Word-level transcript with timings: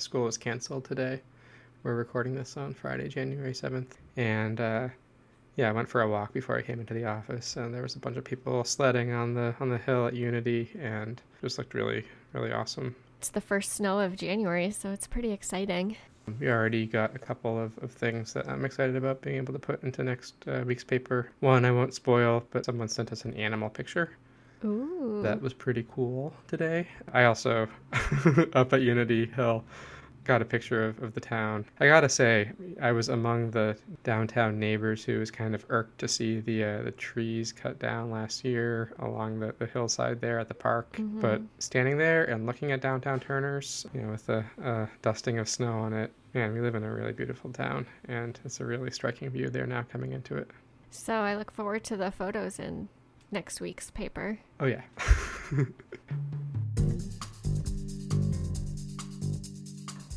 School 0.00 0.26
was 0.26 0.38
canceled 0.38 0.84
today. 0.84 1.20
We're 1.82 1.96
recording 1.96 2.32
this 2.32 2.56
on 2.56 2.72
Friday, 2.72 3.08
January 3.08 3.52
7th. 3.52 3.94
And 4.16 4.60
uh, 4.60 4.90
yeah, 5.56 5.68
I 5.68 5.72
went 5.72 5.88
for 5.88 6.02
a 6.02 6.08
walk 6.08 6.32
before 6.32 6.56
I 6.56 6.62
came 6.62 6.78
into 6.78 6.94
the 6.94 7.04
office, 7.04 7.56
and 7.56 7.74
there 7.74 7.82
was 7.82 7.96
a 7.96 7.98
bunch 7.98 8.16
of 8.16 8.22
people 8.22 8.62
sledding 8.62 9.12
on 9.12 9.34
the 9.34 9.56
on 9.58 9.70
the 9.70 9.78
hill 9.78 10.06
at 10.06 10.14
Unity, 10.14 10.70
and 10.78 11.18
it 11.18 11.42
just 11.42 11.58
looked 11.58 11.74
really, 11.74 12.04
really 12.32 12.52
awesome. 12.52 12.94
It's 13.18 13.30
the 13.30 13.40
first 13.40 13.72
snow 13.72 13.98
of 13.98 14.14
January, 14.14 14.70
so 14.70 14.92
it's 14.92 15.08
pretty 15.08 15.32
exciting. 15.32 15.96
We 16.38 16.48
already 16.48 16.86
got 16.86 17.16
a 17.16 17.18
couple 17.18 17.58
of, 17.58 17.76
of 17.78 17.90
things 17.90 18.32
that 18.34 18.48
I'm 18.48 18.64
excited 18.64 18.94
about 18.94 19.20
being 19.20 19.34
able 19.34 19.52
to 19.52 19.58
put 19.58 19.82
into 19.82 20.04
next 20.04 20.36
uh, 20.46 20.62
week's 20.64 20.84
paper. 20.84 21.32
One 21.40 21.64
I 21.64 21.72
won't 21.72 21.92
spoil, 21.92 22.44
but 22.52 22.64
someone 22.64 22.86
sent 22.86 23.10
us 23.10 23.24
an 23.24 23.34
animal 23.34 23.68
picture. 23.68 24.10
Ooh. 24.64 25.20
That 25.22 25.40
was 25.40 25.52
pretty 25.52 25.86
cool 25.92 26.32
today. 26.46 26.88
I 27.12 27.24
also, 27.24 27.68
up 28.54 28.72
at 28.72 28.82
Unity 28.82 29.26
Hill, 29.26 29.64
got 30.28 30.42
a 30.42 30.44
picture 30.44 30.84
of, 30.84 31.02
of 31.02 31.14
the 31.14 31.20
town. 31.20 31.64
I 31.80 31.86
gotta 31.86 32.08
say, 32.08 32.52
I 32.82 32.92
was 32.92 33.08
among 33.08 33.50
the 33.50 33.76
downtown 34.04 34.58
neighbors 34.58 35.02
who 35.02 35.18
was 35.18 35.30
kind 35.30 35.54
of 35.54 35.64
irked 35.70 35.98
to 36.00 36.08
see 36.08 36.40
the 36.40 36.64
uh, 36.64 36.82
the 36.82 36.90
trees 36.92 37.50
cut 37.50 37.78
down 37.78 38.10
last 38.10 38.44
year 38.44 38.92
along 38.98 39.40
the, 39.40 39.54
the 39.58 39.66
hillside 39.66 40.20
there 40.20 40.38
at 40.38 40.48
the 40.48 40.54
park. 40.54 40.92
Mhm. 40.96 41.20
But 41.20 41.40
standing 41.58 41.96
there 41.96 42.24
and 42.24 42.46
looking 42.46 42.72
at 42.72 42.82
downtown 42.82 43.20
Turners, 43.20 43.86
you 43.94 44.02
know, 44.02 44.10
with 44.10 44.26
the 44.26 44.44
uh, 44.62 44.86
dusting 45.00 45.38
of 45.38 45.48
snow 45.48 45.72
on 45.78 45.94
it, 45.94 46.12
man, 46.34 46.52
we 46.52 46.60
live 46.60 46.74
in 46.74 46.84
a 46.84 46.92
really 46.92 47.12
beautiful 47.12 47.50
town, 47.50 47.86
and 48.06 48.38
it's 48.44 48.60
a 48.60 48.64
really 48.66 48.90
striking 48.90 49.30
view 49.30 49.48
there 49.48 49.66
now 49.66 49.82
coming 49.90 50.12
into 50.12 50.36
it. 50.36 50.50
So 50.90 51.14
I 51.14 51.36
look 51.36 51.50
forward 51.50 51.84
to 51.84 51.96
the 51.96 52.10
photos 52.10 52.58
in 52.58 52.88
next 53.30 53.60
week's 53.60 53.90
paper. 53.90 54.38
Oh 54.60 54.66
yeah. 54.66 54.82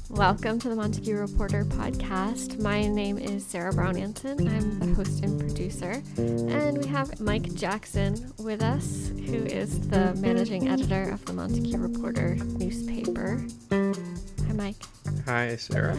Welcome 0.09 0.59
to 0.59 0.67
the 0.67 0.75
Montague 0.75 1.15
Reporter 1.17 1.63
podcast. 1.63 2.59
My 2.59 2.85
name 2.85 3.17
is 3.17 3.45
Sarah 3.45 3.71
Brown 3.71 3.95
Anson. 3.97 4.45
I'm 4.45 4.79
the 4.79 4.93
host 4.93 5.23
and 5.23 5.39
producer. 5.39 6.03
And 6.17 6.77
we 6.77 6.85
have 6.87 7.21
Mike 7.21 7.53
Jackson 7.53 8.33
with 8.37 8.61
us, 8.61 9.07
who 9.07 9.45
is 9.45 9.87
the 9.87 10.13
managing 10.15 10.67
editor 10.67 11.09
of 11.11 11.23
the 11.25 11.31
Montague 11.31 11.77
Reporter 11.77 12.35
newspaper. 12.35 13.41
Hi, 13.71 14.53
Mike. 14.53 14.83
Hi, 15.25 15.55
Sarah. 15.55 15.95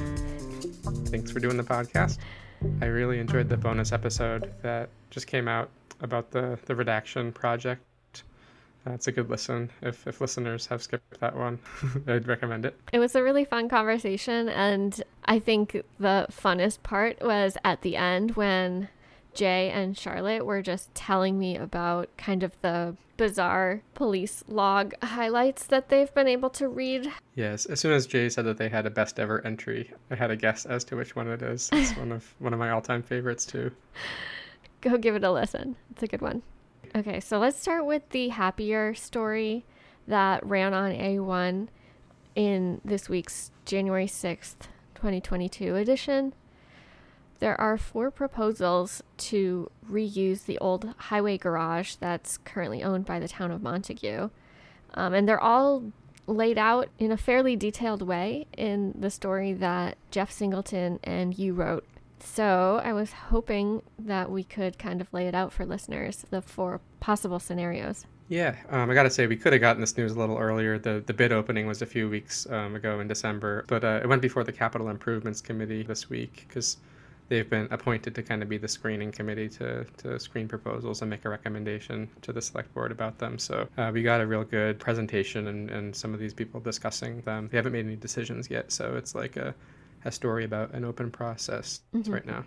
Thanks 1.06 1.30
for 1.30 1.40
doing 1.40 1.56
the 1.56 1.64
podcast. 1.64 2.18
I 2.82 2.86
really 2.86 3.18
enjoyed 3.18 3.48
the 3.48 3.56
bonus 3.56 3.92
episode 3.92 4.52
that 4.62 4.90
just 5.10 5.26
came 5.26 5.48
out 5.48 5.70
about 6.02 6.30
the, 6.30 6.58
the 6.66 6.74
redaction 6.74 7.32
project. 7.32 7.82
Uh, 8.84 8.90
That's 8.90 9.06
a 9.06 9.12
good 9.12 9.30
listen. 9.30 9.70
If, 9.80 10.06
if 10.06 10.20
listeners 10.20 10.66
have 10.66 10.82
skipped 10.82 11.20
that 11.20 11.36
one, 11.36 11.58
I'd 12.06 12.26
recommend 12.26 12.66
it. 12.66 12.78
It 12.92 12.98
was 12.98 13.14
a 13.14 13.22
really 13.22 13.44
fun 13.44 13.68
conversation, 13.68 14.48
and 14.48 15.02
I 15.24 15.38
think 15.38 15.82
the 15.98 16.26
funnest 16.30 16.82
part 16.82 17.22
was 17.22 17.56
at 17.64 17.82
the 17.82 17.96
end 17.96 18.32
when 18.32 18.88
Jay 19.34 19.70
and 19.70 19.96
Charlotte 19.96 20.44
were 20.44 20.62
just 20.62 20.94
telling 20.94 21.38
me 21.38 21.56
about 21.56 22.08
kind 22.16 22.42
of 22.42 22.60
the 22.60 22.96
bizarre 23.16 23.82
police 23.94 24.42
log 24.48 24.94
highlights 25.02 25.66
that 25.66 25.88
they've 25.88 26.12
been 26.12 26.26
able 26.26 26.50
to 26.50 26.68
read. 26.68 27.08
Yes, 27.36 27.66
as 27.66 27.78
soon 27.78 27.92
as 27.92 28.06
Jay 28.06 28.28
said 28.28 28.44
that 28.46 28.58
they 28.58 28.68
had 28.68 28.84
a 28.84 28.90
best 28.90 29.20
ever 29.20 29.46
entry, 29.46 29.90
I 30.10 30.16
had 30.16 30.30
a 30.30 30.36
guess 30.36 30.66
as 30.66 30.82
to 30.84 30.96
which 30.96 31.14
one 31.14 31.28
it 31.28 31.40
is. 31.40 31.70
It's 31.72 31.92
one 31.96 32.10
of 32.10 32.34
one 32.40 32.52
of 32.52 32.58
my 32.58 32.70
all 32.70 32.82
time 32.82 33.02
favorites 33.02 33.46
too. 33.46 33.70
Go 34.90 34.98
give 34.98 35.14
it 35.14 35.22
a 35.22 35.30
listen. 35.30 35.76
It's 35.92 36.02
a 36.02 36.08
good 36.08 36.20
one. 36.20 36.42
Okay, 36.94 37.20
so 37.20 37.38
let's 37.38 37.58
start 37.58 37.86
with 37.86 38.08
the 38.10 38.30
happier 38.30 38.94
story 38.94 39.64
that 40.08 40.44
ran 40.44 40.74
on 40.74 40.90
A1 40.90 41.68
in 42.34 42.80
this 42.84 43.08
week's 43.08 43.52
January 43.64 44.06
6th, 44.06 44.66
2022 44.96 45.76
edition. 45.76 46.34
There 47.38 47.58
are 47.60 47.78
four 47.78 48.10
proposals 48.10 49.04
to 49.18 49.70
reuse 49.88 50.46
the 50.46 50.58
old 50.58 50.92
highway 50.96 51.38
garage 51.38 51.94
that's 51.94 52.38
currently 52.38 52.82
owned 52.82 53.06
by 53.06 53.20
the 53.20 53.28
town 53.28 53.52
of 53.52 53.62
Montague. 53.62 54.30
Um, 54.94 55.14
and 55.14 55.28
they're 55.28 55.40
all 55.40 55.92
laid 56.26 56.58
out 56.58 56.88
in 56.98 57.12
a 57.12 57.16
fairly 57.16 57.54
detailed 57.54 58.02
way 58.02 58.46
in 58.56 58.94
the 58.98 59.10
story 59.10 59.52
that 59.52 59.96
Jeff 60.10 60.32
Singleton 60.32 60.98
and 61.04 61.38
you 61.38 61.52
wrote. 61.54 61.84
So 62.24 62.80
I 62.82 62.92
was 62.92 63.12
hoping 63.12 63.82
that 63.98 64.30
we 64.30 64.44
could 64.44 64.78
kind 64.78 65.00
of 65.00 65.12
lay 65.12 65.26
it 65.26 65.34
out 65.34 65.52
for 65.52 65.66
listeners, 65.66 66.24
the 66.30 66.40
four 66.40 66.80
possible 67.00 67.38
scenarios. 67.38 68.06
Yeah, 68.28 68.56
um, 68.70 68.88
I 68.88 68.94
got 68.94 69.02
to 69.02 69.10
say 69.10 69.26
we 69.26 69.36
could 69.36 69.52
have 69.52 69.60
gotten 69.60 69.80
this 69.80 69.96
news 69.96 70.12
a 70.12 70.18
little 70.18 70.38
earlier. 70.38 70.78
The 70.78 71.02
the 71.04 71.12
bid 71.12 71.32
opening 71.32 71.66
was 71.66 71.82
a 71.82 71.86
few 71.86 72.08
weeks 72.08 72.46
um, 72.50 72.74
ago 72.76 73.00
in 73.00 73.08
December, 73.08 73.64
but 73.66 73.84
uh, 73.84 74.00
it 74.02 74.08
went 74.08 74.22
before 74.22 74.44
the 74.44 74.52
Capital 74.52 74.88
Improvements 74.88 75.40
Committee 75.40 75.82
this 75.82 76.08
week 76.08 76.46
because 76.48 76.78
they've 77.28 77.48
been 77.48 77.68
appointed 77.70 78.14
to 78.14 78.22
kind 78.22 78.42
of 78.42 78.48
be 78.48 78.58
the 78.58 78.68
screening 78.68 79.12
committee 79.12 79.48
to, 79.48 79.84
to 79.96 80.18
screen 80.18 80.48
proposals 80.48 81.02
and 81.02 81.10
make 81.10 81.24
a 81.24 81.28
recommendation 81.28 82.08
to 82.20 82.32
the 82.32 82.42
select 82.42 82.72
board 82.74 82.92
about 82.92 83.18
them. 83.18 83.38
So 83.38 83.68
uh, 83.78 83.90
we 83.92 84.02
got 84.02 84.20
a 84.20 84.26
real 84.26 84.44
good 84.44 84.78
presentation 84.78 85.48
and, 85.48 85.70
and 85.70 85.94
some 85.94 86.14
of 86.14 86.20
these 86.20 86.34
people 86.34 86.60
discussing 86.60 87.20
them. 87.22 87.48
They 87.50 87.56
haven't 87.56 87.72
made 87.72 87.86
any 87.86 87.96
decisions 87.96 88.50
yet, 88.50 88.70
so 88.70 88.96
it's 88.96 89.14
like 89.14 89.36
a, 89.36 89.54
a 90.04 90.10
story 90.12 90.44
about 90.44 90.72
an 90.72 90.84
open 90.84 91.10
process 91.10 91.80
Mhm. 91.94 92.12
right 92.12 92.26
now. 92.26 92.44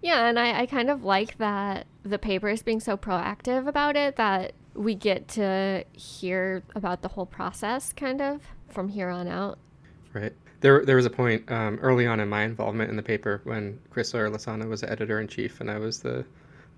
Yeah, 0.00 0.26
and 0.28 0.38
I, 0.38 0.60
I 0.60 0.66
kind 0.66 0.90
of 0.90 1.02
like 1.04 1.38
that 1.38 1.86
the 2.04 2.18
paper 2.18 2.48
is 2.48 2.62
being 2.62 2.80
so 2.80 2.96
proactive 2.96 3.66
about 3.66 3.96
it 3.96 4.16
that 4.16 4.52
we 4.74 4.94
get 4.94 5.26
to 5.28 5.84
hear 5.92 6.62
about 6.76 7.02
the 7.02 7.08
whole 7.08 7.26
process 7.26 7.92
kind 7.92 8.20
of 8.22 8.40
from 8.68 8.88
here 8.88 9.08
on 9.08 9.26
out. 9.26 9.58
Right. 10.14 10.32
There, 10.60 10.84
there 10.84 10.96
was 10.96 11.06
a 11.06 11.10
point 11.10 11.50
um, 11.50 11.78
early 11.82 12.06
on 12.06 12.20
in 12.20 12.28
my 12.28 12.42
involvement 12.44 12.90
in 12.90 12.96
the 12.96 13.02
paper 13.02 13.40
when 13.44 13.80
Chris 13.90 14.12
Lasana 14.12 14.68
was 14.68 14.82
the 14.82 14.90
editor 14.90 15.20
in 15.20 15.26
chief 15.26 15.60
and 15.60 15.68
I 15.70 15.78
was 15.78 16.00
the, 16.00 16.24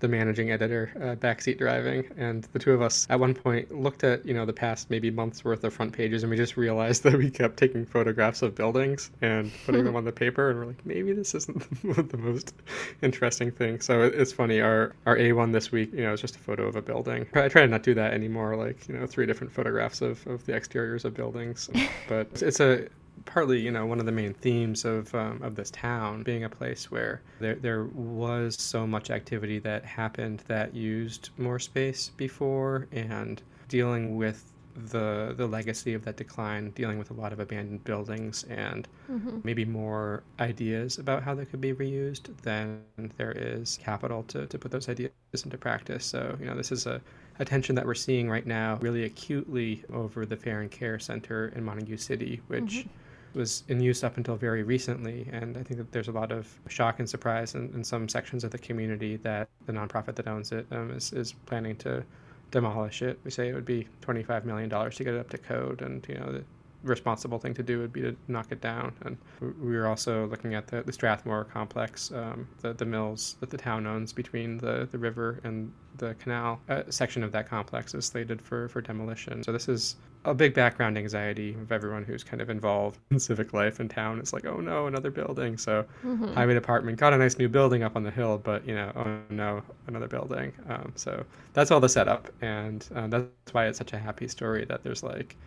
the 0.01 0.07
managing 0.07 0.51
editor, 0.51 0.91
uh, 0.97 1.15
backseat 1.15 1.57
driving, 1.57 2.05
and 2.17 2.43
the 2.53 2.59
two 2.59 2.73
of 2.73 2.81
us 2.81 3.07
at 3.09 3.19
one 3.19 3.33
point 3.33 3.71
looked 3.73 4.03
at 4.03 4.25
you 4.25 4.33
know 4.33 4.45
the 4.45 4.53
past 4.53 4.89
maybe 4.89 5.09
months 5.09 5.43
worth 5.45 5.63
of 5.63 5.73
front 5.73 5.93
pages, 5.93 6.23
and 6.23 6.29
we 6.29 6.35
just 6.37 6.57
realized 6.57 7.03
that 7.05 7.13
we 7.13 7.29
kept 7.29 7.57
taking 7.57 7.85
photographs 7.85 8.41
of 8.41 8.53
buildings 8.55 9.11
and 9.21 9.51
putting 9.65 9.83
them 9.85 9.95
on 10.01 10.03
the 10.03 10.11
paper, 10.11 10.49
and 10.49 10.59
we're 10.59 10.65
like, 10.65 10.85
maybe 10.85 11.13
this 11.13 11.33
isn't 11.35 11.59
the 12.11 12.17
most 12.17 12.53
interesting 13.01 13.51
thing. 13.51 13.79
So 13.79 14.01
it- 14.03 14.15
it's 14.15 14.33
funny. 14.33 14.59
Our 14.61 14.93
our 15.05 15.17
A 15.17 15.31
one 15.33 15.51
this 15.51 15.71
week, 15.71 15.93
you 15.93 16.01
know, 16.03 16.13
is 16.13 16.21
just 16.21 16.35
a 16.35 16.39
photo 16.39 16.67
of 16.67 16.75
a 16.75 16.81
building. 16.81 17.25
I 17.33 17.47
try 17.47 17.61
to 17.61 17.67
not 17.67 17.83
do 17.83 17.93
that 17.93 18.13
anymore. 18.13 18.55
Like 18.55 18.87
you 18.87 18.95
know, 18.97 19.07
three 19.07 19.25
different 19.25 19.53
photographs 19.53 20.01
of, 20.01 20.25
of 20.27 20.45
the 20.45 20.53
exteriors 20.53 21.05
of 21.05 21.13
buildings, 21.13 21.69
but 22.07 22.27
it's 22.41 22.59
a 22.59 22.87
partly, 23.25 23.59
you 23.61 23.71
know, 23.71 23.85
one 23.85 23.99
of 23.99 24.05
the 24.05 24.11
main 24.11 24.33
themes 24.33 24.85
of 24.85 25.13
um, 25.15 25.41
of 25.41 25.55
this 25.55 25.71
town 25.71 26.23
being 26.23 26.43
a 26.43 26.49
place 26.49 26.91
where 26.91 27.21
there 27.39 27.55
there 27.55 27.85
was 27.85 28.55
so 28.59 28.85
much 28.87 29.09
activity 29.09 29.59
that 29.59 29.85
happened 29.85 30.43
that 30.47 30.75
used 30.75 31.29
more 31.37 31.59
space 31.59 32.09
before, 32.17 32.87
and 32.91 33.41
dealing 33.67 34.15
with 34.15 34.53
the 34.75 35.33
the 35.37 35.47
legacy 35.47 35.93
of 35.93 36.03
that 36.05 36.17
decline, 36.17 36.71
dealing 36.71 36.97
with 36.99 37.11
a 37.11 37.13
lot 37.13 37.33
of 37.33 37.39
abandoned 37.39 37.83
buildings, 37.83 38.43
and 38.45 38.87
hmm 39.07 39.41
maybe 39.43 39.65
more 39.65 40.23
ideas 40.39 40.97
about 40.99 41.23
how 41.23 41.33
they 41.33 41.45
could 41.45 41.61
be 41.61 41.73
reused 41.73 42.35
than 42.41 42.83
there 43.17 43.31
is 43.31 43.77
capital 43.77 44.23
to, 44.23 44.45
to 44.47 44.59
put 44.59 44.71
those 44.71 44.87
ideas 44.89 45.11
into 45.43 45.57
practice. 45.57 46.05
So, 46.05 46.37
you 46.39 46.45
know, 46.45 46.55
this 46.55 46.71
is 46.71 46.85
a, 46.85 47.01
a 47.39 47.45
tension 47.45 47.75
that 47.75 47.85
we're 47.85 47.95
seeing 47.95 48.29
right 48.29 48.45
now 48.45 48.77
really 48.81 49.03
acutely 49.03 49.83
over 49.91 50.25
the 50.25 50.37
Farren 50.37 50.69
Care 50.69 50.99
Center 50.99 51.47
in 51.55 51.63
Montague 51.63 51.97
City, 51.97 52.41
which 52.47 52.85
was 53.33 53.63
in 53.67 53.79
use 53.79 54.03
up 54.03 54.17
until 54.17 54.35
very 54.35 54.63
recently. 54.63 55.27
And 55.31 55.57
I 55.57 55.63
think 55.63 55.77
that 55.77 55.91
there's 55.91 56.07
a 56.07 56.11
lot 56.11 56.31
of 56.31 56.47
shock 56.67 56.99
and 56.99 57.09
surprise 57.09 57.55
in, 57.55 57.71
in 57.73 57.83
some 57.83 58.07
sections 58.09 58.43
of 58.43 58.51
the 58.51 58.57
community 58.57 59.17
that 59.17 59.49
the 59.65 59.73
nonprofit 59.73 60.15
that 60.15 60.27
owns 60.27 60.51
it 60.51 60.65
um, 60.71 60.91
is, 60.91 61.13
is 61.13 61.33
planning 61.45 61.75
to 61.77 62.03
demolish 62.51 63.01
it. 63.01 63.19
We 63.23 63.31
say 63.31 63.49
it 63.49 63.53
would 63.53 63.65
be 63.65 63.87
$25 64.01 64.45
million 64.45 64.69
to 64.69 65.03
get 65.03 65.13
it 65.13 65.19
up 65.19 65.29
to 65.29 65.37
code. 65.37 65.81
And, 65.81 66.05
you 66.07 66.15
know, 66.15 66.31
the 66.31 66.43
responsible 66.83 67.39
thing 67.39 67.53
to 67.53 67.63
do 67.63 67.79
would 67.79 67.93
be 67.93 68.01
to 68.01 68.15
knock 68.27 68.51
it 68.51 68.61
down. 68.61 68.93
And 69.05 69.17
we 69.39 69.75
were 69.75 69.87
also 69.87 70.27
looking 70.27 70.55
at 70.55 70.67
the, 70.67 70.81
the 70.83 70.91
Strathmore 70.91 71.45
complex, 71.45 72.11
um, 72.11 72.47
the, 72.61 72.73
the 72.73 72.85
mills 72.85 73.35
that 73.39 73.49
the 73.49 73.57
town 73.57 73.87
owns 73.87 74.11
between 74.11 74.57
the, 74.57 74.87
the 74.91 74.97
river 74.97 75.39
and 75.43 75.71
the 75.97 76.15
canal. 76.15 76.59
A 76.69 76.91
section 76.91 77.23
of 77.23 77.31
that 77.31 77.47
complex 77.47 77.93
is 77.93 78.05
slated 78.05 78.41
for, 78.41 78.67
for 78.69 78.81
demolition. 78.81 79.43
So 79.43 79.51
this 79.51 79.69
is 79.69 79.95
a 80.25 80.33
big 80.33 80.53
background 80.53 80.97
anxiety 80.97 81.53
of 81.55 81.71
everyone 81.71 82.03
who's 82.03 82.23
kind 82.23 82.41
of 82.41 82.49
involved 82.49 82.99
in 83.11 83.19
civic 83.19 83.53
life 83.53 83.79
in 83.79 83.89
town. 83.89 84.19
It's 84.19 84.33
like, 84.33 84.45
oh 84.45 84.57
no, 84.59 84.87
another 84.87 85.11
building. 85.11 85.57
So 85.57 85.85
hmm 86.03 86.31
highway 86.31 86.53
department 86.53 86.97
got 86.99 87.13
a 87.13 87.17
nice 87.17 87.37
new 87.37 87.49
building 87.49 87.83
up 87.83 87.95
on 87.95 88.03
the 88.03 88.11
hill, 88.11 88.37
but 88.37 88.65
you 88.67 88.75
know, 88.75 88.91
oh 88.95 89.33
no, 89.33 89.63
another 89.87 90.07
building. 90.07 90.53
Um, 90.69 90.93
so 90.95 91.25
that's 91.53 91.71
all 91.71 91.79
the 91.79 91.89
setup, 91.89 92.29
and 92.41 92.87
um, 92.95 93.09
that's 93.09 93.53
why 93.53 93.67
it's 93.67 93.77
such 93.79 93.93
a 93.93 93.99
happy 93.99 94.27
story 94.27 94.65
that 94.65 94.83
there's 94.83 95.03
like 95.03 95.37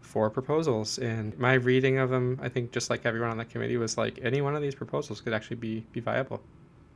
four 0.00 0.30
proposals. 0.30 0.98
And 0.98 1.38
my 1.38 1.54
reading 1.54 1.98
of 1.98 2.10
them, 2.10 2.38
I 2.42 2.48
think, 2.48 2.72
just 2.72 2.90
like 2.90 3.06
everyone 3.06 3.30
on 3.30 3.38
the 3.38 3.44
committee, 3.46 3.76
was 3.78 3.98
like 3.98 4.18
any 4.22 4.40
one 4.42 4.56
of 4.56 4.62
these 4.62 4.74
proposals 4.74 5.20
could 5.20 5.32
actually 5.34 5.56
be 5.56 5.86
be 5.92 6.00
viable. 6.00 6.42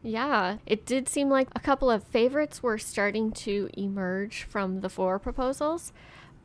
Yeah, 0.03 0.59
it 0.67 0.85
did 0.85 1.09
seem 1.09 1.31
like 1.31 1.49
a 1.57 1.61
couple 1.61 1.91
of 1.91 2.05
favorites 2.05 2.63
were 2.63 2.79
starting 2.79 3.33
to 3.33 3.71
emerge 3.73 4.45
from 4.45 4.81
the 4.81 4.91
four 4.91 5.19
proposals, 5.19 5.93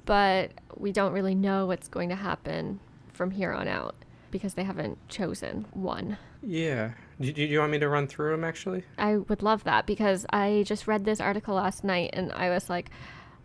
but 0.10 0.54
we 0.76 0.92
don't 0.92 1.14
really 1.14 1.36
know 1.36 1.68
what's 1.68 1.88
going 1.88 2.10
to 2.10 2.16
happen 2.16 2.80
from 3.14 3.30
here 3.30 3.54
on 3.54 3.68
out 3.68 3.94
because 4.32 4.56
they 4.56 4.64
haven't 4.64 4.98
chosen 5.08 5.68
one. 5.72 6.18
Yeah. 6.42 6.94
Do, 7.22 7.32
do 7.32 7.44
you 7.44 7.60
want 7.60 7.72
me 7.72 7.78
to 7.78 7.88
run 7.88 8.08
through 8.08 8.32
them 8.32 8.44
actually? 8.44 8.86
I 8.98 9.18
would 9.18 9.44
love 9.44 9.66
that 9.66 9.86
because 9.86 10.26
I 10.32 10.64
just 10.66 10.88
read 10.88 11.06
this 11.06 11.22
article 11.22 11.54
last 11.54 11.84
night 11.84 12.10
and 12.14 12.32
I 12.32 12.50
was 12.50 12.72
like, 12.72 12.90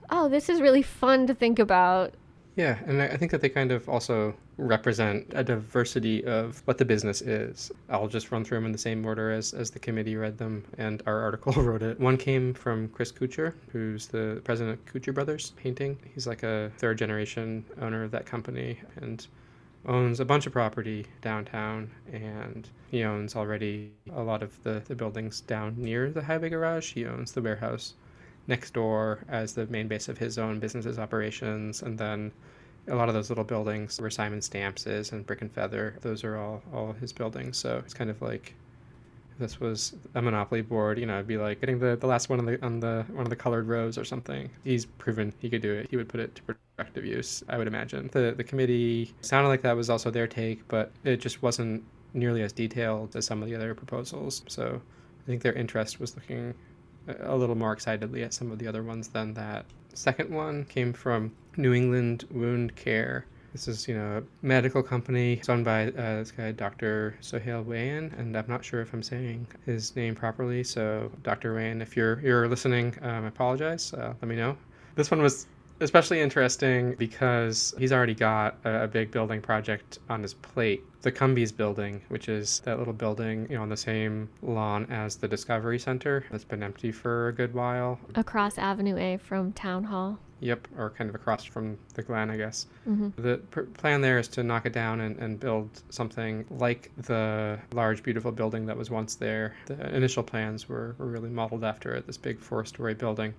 oh, 0.08 0.30
this 0.30 0.48
is 0.48 0.62
really 0.62 0.80
fun 0.80 1.26
to 1.26 1.34
think 1.34 1.58
about. 1.58 2.14
Yeah, 2.56 2.78
and 2.86 3.02
I 3.02 3.16
think 3.16 3.32
that 3.32 3.40
they 3.40 3.48
kind 3.48 3.72
of 3.72 3.88
also 3.88 4.32
represent 4.58 5.26
a 5.34 5.42
diversity 5.42 6.24
of 6.24 6.62
what 6.66 6.78
the 6.78 6.84
business 6.84 7.20
is. 7.20 7.72
I'll 7.90 8.06
just 8.06 8.30
run 8.30 8.44
through 8.44 8.58
them 8.58 8.66
in 8.66 8.72
the 8.72 8.78
same 8.78 9.04
order 9.04 9.32
as, 9.32 9.52
as 9.52 9.70
the 9.72 9.80
committee 9.80 10.14
read 10.14 10.38
them 10.38 10.64
and 10.78 11.02
our 11.06 11.20
article 11.20 11.52
wrote 11.62 11.82
it. 11.82 11.98
One 11.98 12.16
came 12.16 12.54
from 12.54 12.88
Chris 12.90 13.10
Kuchar, 13.10 13.54
who's 13.72 14.06
the 14.06 14.40
president 14.44 14.78
of 14.78 14.84
Kuchar 14.86 15.12
Brothers 15.12 15.50
Painting. 15.56 15.98
He's 16.14 16.28
like 16.28 16.44
a 16.44 16.70
third 16.78 16.96
generation 16.96 17.64
owner 17.80 18.04
of 18.04 18.12
that 18.12 18.24
company 18.24 18.80
and 18.96 19.26
owns 19.86 20.20
a 20.20 20.24
bunch 20.24 20.46
of 20.46 20.52
property 20.52 21.06
downtown 21.22 21.90
and 22.12 22.68
he 22.88 23.02
owns 23.02 23.34
already 23.34 23.90
a 24.14 24.22
lot 24.22 24.44
of 24.44 24.62
the, 24.62 24.80
the 24.86 24.94
buildings 24.94 25.40
down 25.40 25.74
near 25.76 26.08
the 26.08 26.22
highway 26.22 26.50
garage. 26.50 26.92
He 26.92 27.04
owns 27.04 27.32
the 27.32 27.42
warehouse 27.42 27.94
next 28.46 28.74
door 28.74 29.24
as 29.28 29.54
the 29.54 29.66
main 29.66 29.88
base 29.88 30.08
of 30.08 30.18
his 30.18 30.38
own 30.38 30.60
business's 30.60 30.98
operations 30.98 31.82
and 31.82 31.98
then 31.98 32.32
a 32.88 32.94
lot 32.94 33.08
of 33.08 33.14
those 33.14 33.30
little 33.30 33.44
buildings 33.44 34.00
where 34.00 34.10
Simon 34.10 34.40
Stamps 34.42 34.86
is 34.86 35.12
and 35.12 35.24
Brick 35.24 35.40
and 35.40 35.50
Feather, 35.50 35.96
those 36.02 36.24
are 36.24 36.36
all 36.36 36.62
all 36.72 36.92
his 36.92 37.12
buildings. 37.12 37.56
So 37.56 37.78
it's 37.84 37.94
kind 37.94 38.10
of 38.10 38.20
like 38.20 38.54
this 39.38 39.58
was 39.58 39.94
a 40.14 40.22
monopoly 40.22 40.62
board, 40.62 40.98
you 40.98 41.06
know, 41.06 41.14
it'd 41.14 41.26
be 41.26 41.38
like 41.38 41.60
getting 41.60 41.78
the, 41.78 41.96
the 41.96 42.06
last 42.06 42.28
one 42.28 42.38
on 42.38 42.46
the 42.46 42.62
on 42.64 42.80
the 42.80 43.04
one 43.12 43.22
of 43.22 43.30
the 43.30 43.36
colored 43.36 43.66
rows 43.66 43.98
or 43.98 44.04
something. 44.04 44.50
He's 44.64 44.84
proven 44.86 45.32
he 45.38 45.48
could 45.48 45.62
do 45.62 45.72
it. 45.72 45.88
He 45.90 45.96
would 45.96 46.08
put 46.08 46.20
it 46.20 46.34
to 46.36 46.42
productive 46.42 47.04
use, 47.04 47.42
I 47.48 47.58
would 47.58 47.66
imagine. 47.66 48.10
The 48.12 48.34
the 48.36 48.44
committee 48.44 49.14
sounded 49.22 49.48
like 49.48 49.62
that 49.62 49.76
was 49.76 49.90
also 49.90 50.10
their 50.10 50.26
take, 50.26 50.66
but 50.68 50.92
it 51.04 51.16
just 51.16 51.42
wasn't 51.42 51.84
nearly 52.12 52.42
as 52.42 52.52
detailed 52.52 53.16
as 53.16 53.26
some 53.26 53.42
of 53.42 53.48
the 53.48 53.54
other 53.56 53.74
proposals. 53.74 54.42
So 54.46 54.80
I 55.22 55.26
think 55.26 55.42
their 55.42 55.54
interest 55.54 55.98
was 55.98 56.14
looking 56.14 56.54
a 57.20 57.36
little 57.36 57.54
more 57.54 57.72
excitedly 57.72 58.22
at 58.22 58.32
some 58.32 58.50
of 58.50 58.58
the 58.58 58.66
other 58.66 58.82
ones 58.82 59.08
than 59.08 59.34
that. 59.34 59.66
Second 59.94 60.30
one 60.30 60.64
came 60.64 60.92
from 60.92 61.32
New 61.56 61.72
England 61.72 62.24
Wound 62.30 62.74
Care. 62.76 63.26
This 63.52 63.68
is, 63.68 63.86
you 63.86 63.94
know, 63.94 64.18
a 64.18 64.22
medical 64.44 64.82
company. 64.82 65.34
It's 65.34 65.48
owned 65.48 65.64
by 65.64 65.86
uh, 65.86 66.18
this 66.18 66.32
guy, 66.32 66.50
Dr. 66.50 67.16
Sohail 67.20 67.62
Wayan, 67.62 68.18
and 68.18 68.36
I'm 68.36 68.48
not 68.48 68.64
sure 68.64 68.80
if 68.80 68.92
I'm 68.92 69.02
saying 69.02 69.46
his 69.64 69.94
name 69.94 70.16
properly. 70.16 70.64
So, 70.64 71.12
Dr. 71.22 71.54
Wayan, 71.54 71.80
if 71.80 71.96
you're 71.96 72.20
you're 72.20 72.48
listening, 72.48 72.96
um, 73.02 73.24
I 73.24 73.28
apologize. 73.28 73.94
Uh, 73.94 74.14
let 74.20 74.28
me 74.28 74.34
know. 74.34 74.56
This 74.96 75.12
one 75.12 75.22
was 75.22 75.46
especially 75.80 76.20
interesting 76.20 76.94
because 76.94 77.74
he's 77.78 77.92
already 77.92 78.14
got 78.14 78.56
a, 78.64 78.84
a, 78.84 78.88
big 78.88 79.10
building 79.10 79.40
project 79.40 79.98
on 80.08 80.22
his 80.22 80.34
plate. 80.34 80.82
The 81.02 81.12
Cumbies 81.12 81.54
building, 81.54 82.00
which 82.08 82.28
is 82.28 82.60
that 82.60 82.78
little 82.78 82.94
building, 82.94 83.46
you 83.50 83.56
know, 83.56 83.62
on 83.62 83.68
the 83.68 83.76
same 83.76 84.28
lawn 84.42 84.86
as 84.90 85.16
the 85.16 85.28
Discovery 85.28 85.78
Center 85.78 86.24
that's 86.30 86.44
been 86.44 86.62
empty 86.62 86.92
for 86.92 87.28
a 87.28 87.32
good 87.32 87.52
while. 87.52 87.98
Across 88.14 88.58
Avenue 88.58 88.96
A 88.96 89.18
from 89.18 89.52
Town 89.52 89.84
Hall. 89.84 90.18
Yep, 90.40 90.68
or 90.76 90.90
kind 90.90 91.08
of 91.08 91.14
across 91.14 91.44
from 91.44 91.78
the 91.94 92.02
Glen, 92.02 92.30
I 92.30 92.36
guess. 92.36 92.66
Mm-hmm. 92.88 93.22
The 93.22 93.38
pr- 93.50 93.62
plan 93.62 94.00
there 94.00 94.18
is 94.18 94.28
to 94.28 94.42
knock 94.42 94.66
it 94.66 94.72
down 94.72 95.00
and, 95.00 95.16
and 95.18 95.40
build 95.40 95.82
something 95.90 96.44
like 96.50 96.90
the 96.96 97.58
large, 97.72 98.02
beautiful 98.02 98.30
building 98.30 98.66
that 98.66 98.76
was 98.76 98.90
once 98.90 99.14
there. 99.14 99.54
The 99.66 99.94
initial 99.94 100.22
plans 100.22 100.68
were, 100.68 100.96
were 100.98 101.06
really 101.06 101.30
modeled 101.30 101.64
after 101.64 101.94
it, 101.94 102.06
this 102.06 102.18
big 102.18 102.40
four 102.40 102.64
story 102.64 102.94
building 102.94 103.34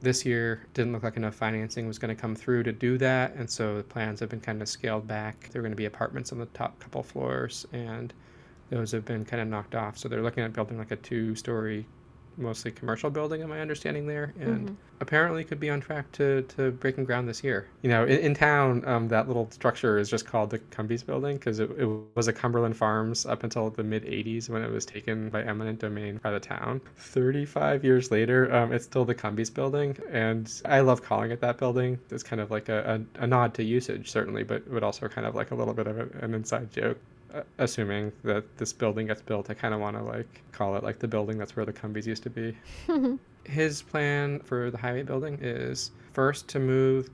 this 0.00 0.24
year 0.24 0.66
didn't 0.74 0.92
look 0.92 1.02
like 1.02 1.16
enough 1.16 1.34
financing 1.34 1.86
was 1.86 1.98
going 1.98 2.14
to 2.14 2.20
come 2.20 2.34
through 2.34 2.62
to 2.62 2.72
do 2.72 2.98
that 2.98 3.34
and 3.34 3.48
so 3.48 3.76
the 3.76 3.82
plans 3.82 4.20
have 4.20 4.28
been 4.28 4.40
kind 4.40 4.60
of 4.60 4.68
scaled 4.68 5.06
back. 5.06 5.48
There 5.50 5.60
are 5.60 5.62
going 5.62 5.72
to 5.72 5.76
be 5.76 5.86
apartments 5.86 6.32
on 6.32 6.38
the 6.38 6.46
top 6.46 6.78
couple 6.80 7.02
floors 7.02 7.66
and 7.72 8.12
those 8.70 8.92
have 8.92 9.04
been 9.04 9.24
kind 9.24 9.40
of 9.40 9.48
knocked 9.48 9.74
off. 9.74 9.96
So 9.98 10.08
they're 10.08 10.22
looking 10.22 10.44
at 10.44 10.52
building 10.52 10.78
like 10.78 10.90
a 10.90 10.96
two 10.96 11.34
story 11.34 11.86
mostly 12.36 12.70
commercial 12.70 13.10
building, 13.10 13.40
in 13.40 13.48
my 13.48 13.60
understanding 13.60 14.06
there, 14.06 14.34
and 14.38 14.66
mm-hmm. 14.66 14.74
apparently 15.00 15.44
could 15.44 15.60
be 15.60 15.70
on 15.70 15.80
track 15.80 16.10
to, 16.12 16.42
to 16.42 16.70
breaking 16.72 17.04
ground 17.04 17.28
this 17.28 17.42
year. 17.44 17.68
You 17.82 17.90
know, 17.90 18.04
in, 18.04 18.18
in 18.18 18.34
town, 18.34 18.86
um, 18.86 19.08
that 19.08 19.28
little 19.28 19.50
structure 19.50 19.98
is 19.98 20.08
just 20.08 20.26
called 20.26 20.50
the 20.50 20.58
Cumbies 20.58 21.04
Building 21.04 21.36
because 21.36 21.60
it, 21.60 21.70
it 21.78 21.88
was 22.14 22.28
a 22.28 22.32
Cumberland 22.32 22.76
Farms 22.76 23.26
up 23.26 23.44
until 23.44 23.70
the 23.70 23.82
mid 23.82 24.04
80s 24.04 24.48
when 24.48 24.62
it 24.62 24.70
was 24.70 24.84
taken 24.84 25.28
by 25.30 25.42
eminent 25.42 25.78
domain 25.78 26.20
by 26.22 26.30
the 26.30 26.40
town. 26.40 26.80
35 26.96 27.84
years 27.84 28.10
later, 28.10 28.54
um, 28.54 28.72
it's 28.72 28.84
still 28.84 29.04
the 29.04 29.14
Cumbies 29.14 29.52
Building, 29.52 29.96
and 30.10 30.50
I 30.64 30.80
love 30.80 31.02
calling 31.02 31.30
it 31.30 31.40
that 31.40 31.58
building. 31.58 31.98
It's 32.10 32.22
kind 32.22 32.40
of 32.40 32.50
like 32.50 32.68
a, 32.68 33.04
a, 33.18 33.24
a 33.24 33.26
nod 33.26 33.54
to 33.54 33.64
usage, 33.64 34.10
certainly, 34.10 34.44
but, 34.44 34.70
but 34.72 34.82
also 34.82 35.08
kind 35.08 35.26
of 35.26 35.34
like 35.34 35.50
a 35.50 35.54
little 35.54 35.74
bit 35.74 35.86
of 35.86 35.98
a, 35.98 36.08
an 36.20 36.34
inside 36.34 36.72
joke 36.72 36.98
assuming 37.58 38.12
that 38.22 38.56
this 38.56 38.72
building 38.72 39.06
gets 39.06 39.22
built, 39.22 39.50
I 39.50 39.54
kind 39.54 39.74
of 39.74 39.80
want 39.80 39.96
to 39.96 40.02
like 40.02 40.42
call 40.52 40.76
it 40.76 40.82
like 40.82 40.98
the 40.98 41.08
building 41.08 41.38
that's 41.38 41.56
where 41.56 41.64
the 41.64 41.72
Cumbies 41.72 42.06
used 42.06 42.22
to 42.24 42.30
be. 42.30 42.56
his 43.44 43.82
plan 43.82 44.40
for 44.40 44.70
the 44.70 44.78
highway 44.78 45.02
building 45.02 45.38
is 45.40 45.90
first 46.12 46.48
to 46.48 46.58
move 46.58 47.10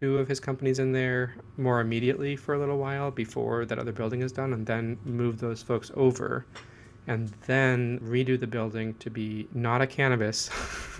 two 0.00 0.18
of 0.18 0.28
his 0.28 0.40
companies 0.40 0.78
in 0.78 0.92
there 0.92 1.34
more 1.56 1.80
immediately 1.80 2.36
for 2.36 2.54
a 2.54 2.58
little 2.58 2.78
while 2.78 3.10
before 3.10 3.64
that 3.66 3.78
other 3.78 3.92
building 3.92 4.22
is 4.22 4.32
done, 4.32 4.52
and 4.52 4.66
then 4.66 4.98
move 5.04 5.38
those 5.38 5.62
folks 5.62 5.90
over 5.94 6.46
and 7.10 7.28
then 7.46 7.98
redo 7.98 8.38
the 8.38 8.46
building 8.46 8.94
to 8.94 9.10
be 9.10 9.48
not 9.52 9.82
a 9.82 9.86
cannabis, 9.86 10.48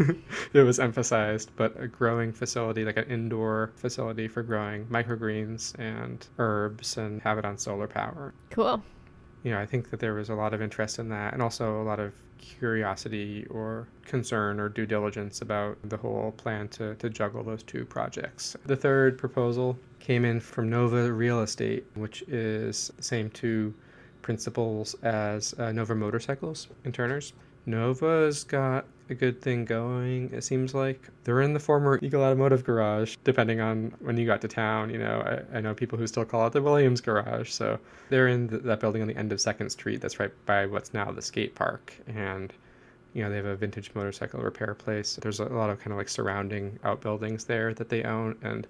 it 0.52 0.62
was 0.64 0.80
emphasized, 0.80 1.52
but 1.54 1.80
a 1.80 1.86
growing 1.86 2.32
facility, 2.32 2.84
like 2.84 2.96
an 2.96 3.04
indoor 3.04 3.70
facility 3.76 4.26
for 4.26 4.42
growing 4.42 4.84
microgreens 4.86 5.72
and 5.78 6.26
herbs 6.38 6.96
and 6.96 7.22
have 7.22 7.38
it 7.38 7.44
on 7.44 7.56
solar 7.56 7.86
power. 7.86 8.34
Cool. 8.50 8.82
You 9.44 9.52
know, 9.52 9.60
I 9.60 9.66
think 9.66 9.90
that 9.90 10.00
there 10.00 10.14
was 10.14 10.30
a 10.30 10.34
lot 10.34 10.52
of 10.52 10.60
interest 10.60 10.98
in 10.98 11.08
that 11.10 11.32
and 11.32 11.40
also 11.40 11.80
a 11.80 11.84
lot 11.84 12.00
of 12.00 12.12
curiosity 12.38 13.46
or 13.48 13.86
concern 14.04 14.58
or 14.58 14.68
due 14.68 14.86
diligence 14.86 15.42
about 15.42 15.78
the 15.84 15.96
whole 15.96 16.32
plan 16.32 16.66
to, 16.70 16.96
to 16.96 17.08
juggle 17.08 17.44
those 17.44 17.62
two 17.62 17.84
projects. 17.84 18.56
The 18.66 18.74
third 18.74 19.16
proposal 19.16 19.78
came 20.00 20.24
in 20.24 20.40
from 20.40 20.68
Nova 20.68 21.12
Real 21.12 21.40
Estate, 21.40 21.86
which 21.94 22.22
is 22.22 22.90
the 22.96 23.02
same 23.04 23.30
two 23.30 23.72
principles 24.22 24.94
as 25.02 25.55
uh, 25.58 25.72
Nova 25.72 25.94
Motorcycles 25.94 26.69
and 26.84 26.94
Turners. 26.94 27.32
Nova's 27.67 28.44
got 28.44 28.87
a 29.11 29.14
good 29.14 29.43
thing 29.43 29.64
going. 29.64 30.31
It 30.32 30.44
seems 30.44 30.75
like 30.75 31.08
they're 31.25 31.43
in 31.43 31.52
the 31.52 31.61
former 31.61 31.99
Eagle 32.00 32.22
Automotive 32.22 32.64
Garage, 32.64 33.17
depending 33.25 33.61
on 33.61 33.93
when 34.00 34.17
you 34.17 34.26
got 34.26 34.40
to 34.43 34.49
town. 34.49 34.90
You 34.90 34.99
know, 34.99 35.44
I, 35.52 35.58
I 35.58 35.61
know 35.61 35.75
people 35.75 35.99
who 35.99 36.06
still 36.06 36.25
call 36.25 36.46
it 36.46 36.52
the 36.52 36.62
Williams 36.62 37.00
Garage. 37.00 37.50
So 37.50 37.78
they're 38.08 38.28
in 38.28 38.46
the, 38.46 38.58
that 38.58 38.81
building 38.81 39.02
on 39.02 39.08
the 39.08 39.17
end 39.17 39.32
of 39.32 39.40
Second 39.40 39.70
Street. 39.70 40.00
That's 40.00 40.18
right 40.18 40.33
by 40.47 40.66
what's 40.66 40.94
now 40.94 41.11
the 41.11 41.23
skate 41.23 41.54
park. 41.54 41.94
And 42.06 42.52
you 43.12 43.23
know, 43.23 43.30
they 43.30 43.37
have 43.37 43.47
a 43.47 43.56
vintage 43.56 43.90
motorcycle 43.94 44.40
repair 44.40 44.75
place. 44.75 45.18
There's 45.21 45.40
a 45.40 45.44
lot 45.47 45.71
of 45.71 45.78
kind 45.80 45.92
of 45.92 45.99
like 45.99 46.09
surrounding 46.09 46.78
outbuildings 46.85 47.44
there 47.44 47.75
that 47.75 47.88
they 47.88 48.04
own, 48.04 48.37
and 48.42 48.66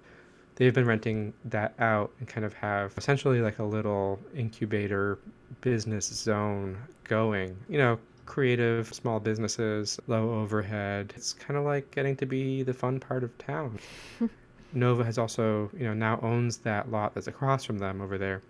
they've 0.55 0.73
been 0.73 0.85
renting 0.85 1.33
that 1.45 1.73
out 1.79 2.11
and 2.19 2.27
kind 2.27 2.45
of 2.45 2.53
have 2.53 2.93
essentially 2.97 3.41
like 3.41 3.59
a 3.59 3.63
little 3.63 4.19
incubator 4.35 5.19
business 5.61 6.07
zone 6.07 6.77
going. 7.03 7.57
You 7.69 7.77
know, 7.77 7.99
creative 8.25 8.93
small 8.93 9.19
businesses, 9.19 9.99
low 10.07 10.33
overhead. 10.41 11.13
It's 11.15 11.33
kind 11.33 11.57
of 11.57 11.65
like 11.65 11.91
getting 11.91 12.15
to 12.17 12.25
be 12.25 12.63
the 12.63 12.73
fun 12.73 12.99
part 12.99 13.23
of 13.23 13.37
town. 13.37 13.79
Nova 14.73 15.03
has 15.03 15.17
also, 15.17 15.69
you 15.77 15.83
know, 15.83 15.93
now 15.93 16.19
owns 16.21 16.57
that 16.57 16.89
lot 16.89 17.13
that's 17.13 17.27
across 17.27 17.65
from 17.65 17.77
them 17.77 18.01
over 18.01 18.17
there 18.17 18.41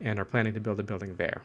and 0.00 0.18
are 0.18 0.24
planning 0.24 0.54
to 0.54 0.60
build 0.60 0.78
a 0.78 0.82
building 0.82 1.16
there 1.16 1.42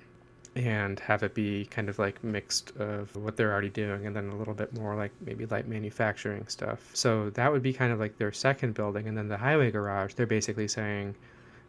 and 0.55 0.99
have 0.99 1.23
it 1.23 1.33
be 1.33 1.65
kind 1.65 1.87
of 1.87 1.97
like 1.97 2.21
mixed 2.23 2.75
of 2.77 3.15
what 3.15 3.37
they're 3.37 3.51
already 3.51 3.69
doing 3.69 4.05
and 4.05 4.15
then 4.15 4.29
a 4.29 4.35
little 4.35 4.53
bit 4.53 4.73
more 4.77 4.95
like 4.95 5.11
maybe 5.21 5.45
light 5.45 5.67
manufacturing 5.67 6.45
stuff. 6.47 6.89
So 6.93 7.29
that 7.31 7.51
would 7.51 7.61
be 7.61 7.71
kind 7.71 7.93
of 7.93 7.99
like 7.99 8.17
their 8.17 8.33
second 8.33 8.73
building 8.73 9.07
and 9.07 9.17
then 9.17 9.29
the 9.29 9.37
highway 9.37 9.71
garage, 9.71 10.13
they're 10.13 10.25
basically 10.25 10.67
saying 10.67 11.15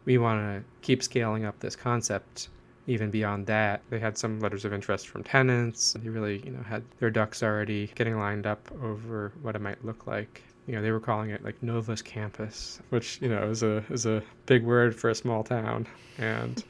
we 0.05 0.17
want 0.17 0.41
to 0.41 0.63
keep 0.81 1.01
scaling 1.01 1.45
up 1.45 1.59
this 1.59 1.77
concept 1.77 2.49
even 2.85 3.09
beyond 3.09 3.47
that. 3.47 3.81
They 3.89 3.99
had 3.99 4.17
some 4.17 4.41
letters 4.41 4.65
of 4.65 4.73
interest 4.73 5.07
from 5.07 5.23
tenants. 5.23 5.93
They 5.93 6.09
really, 6.09 6.41
you 6.43 6.51
know, 6.51 6.63
had 6.63 6.83
their 6.99 7.09
ducks 7.09 7.41
already 7.41 7.89
getting 7.95 8.19
lined 8.19 8.45
up 8.45 8.69
over 8.83 9.31
what 9.41 9.55
it 9.55 9.61
might 9.61 9.83
look 9.85 10.05
like 10.07 10.43
you 10.67 10.75
know 10.75 10.81
they 10.81 10.91
were 10.91 10.99
calling 10.99 11.29
it 11.29 11.43
like 11.43 11.61
Nova's 11.61 12.01
campus, 12.01 12.79
which 12.89 13.21
you 13.21 13.29
know 13.29 13.49
is 13.49 13.63
a 13.63 13.83
is 13.89 14.05
a 14.05 14.23
big 14.45 14.63
word 14.63 14.95
for 14.95 15.09
a 15.09 15.15
small 15.15 15.43
town, 15.43 15.85
and 16.17 16.63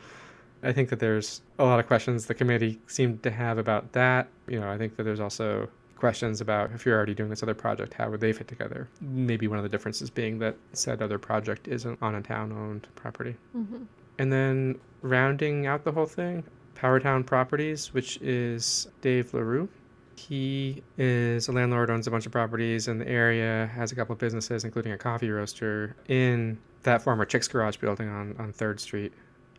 I 0.64 0.72
think 0.72 0.90
that 0.90 1.00
there's 1.00 1.42
a 1.60 1.66
lot 1.66 1.80
of 1.80 1.88
questions 1.88 2.26
the 2.26 2.34
committee 2.34 2.80
seemed 2.88 3.22
to 3.24 3.32
have 3.32 3.58
about 3.58 3.92
that. 3.94 4.28
You 4.48 4.60
know, 4.60 4.70
I 4.70 4.78
think 4.78 4.96
that 4.96 5.04
there's 5.04 5.20
also 5.20 5.70
questions 5.98 6.42
about 6.42 6.72
if 6.74 6.86
you're 6.86 6.96
already 6.96 7.14
doing 7.14 7.30
this 7.30 7.44
other 7.44 7.54
project, 7.54 7.94
how 7.94 8.10
would 8.10 8.20
they 8.20 8.34
fit 8.34 8.48
together? 8.48 8.90
Maybe 9.00 9.48
one 9.48 9.58
of 9.58 9.64
the 9.64 9.70
differences 9.70 10.10
being 10.10 10.40
that 10.40 10.58
said 10.74 11.02
other 11.02 11.18
project 11.18 11.68
isn't 11.68 11.98
on 12.02 12.16
a 12.16 12.22
town 12.22 12.52
owned 12.52 12.88
property. 12.96 13.36
Mm-hmm. 13.56 13.84
And 14.20 14.32
then 14.32 14.80
rounding 15.02 15.66
out 15.66 15.84
the 15.84 15.92
whole 15.92 16.06
thing, 16.06 16.44
Powertown 16.76 17.26
Properties, 17.26 17.94
which 17.94 18.18
is 18.18 18.88
Dave 19.02 19.34
LaRue. 19.34 19.70
He 20.16 20.84
is 20.98 21.48
a 21.48 21.52
landlord, 21.52 21.90
owns 21.90 22.08
a 22.08 22.12
bunch 22.12 22.26
of 22.26 22.32
properties 22.32 22.88
in 22.88 23.00
the 23.00 23.08
area, 23.08 23.70
has 23.74 23.92
a 23.92 23.96
couple 23.96 24.14
of 24.14 24.20
businesses, 24.20 24.64
including 24.64 24.92
a 24.92 24.98
coffee 24.98 25.30
roaster 25.30 25.96
in 26.08 26.60
that 26.84 27.02
former 27.02 27.26
Chicks 27.26 27.48
Garage 27.48 27.78
building 27.78 28.10
on, 28.10 28.36
on 28.38 28.54
3rd 28.54 28.80
Street 28.80 29.14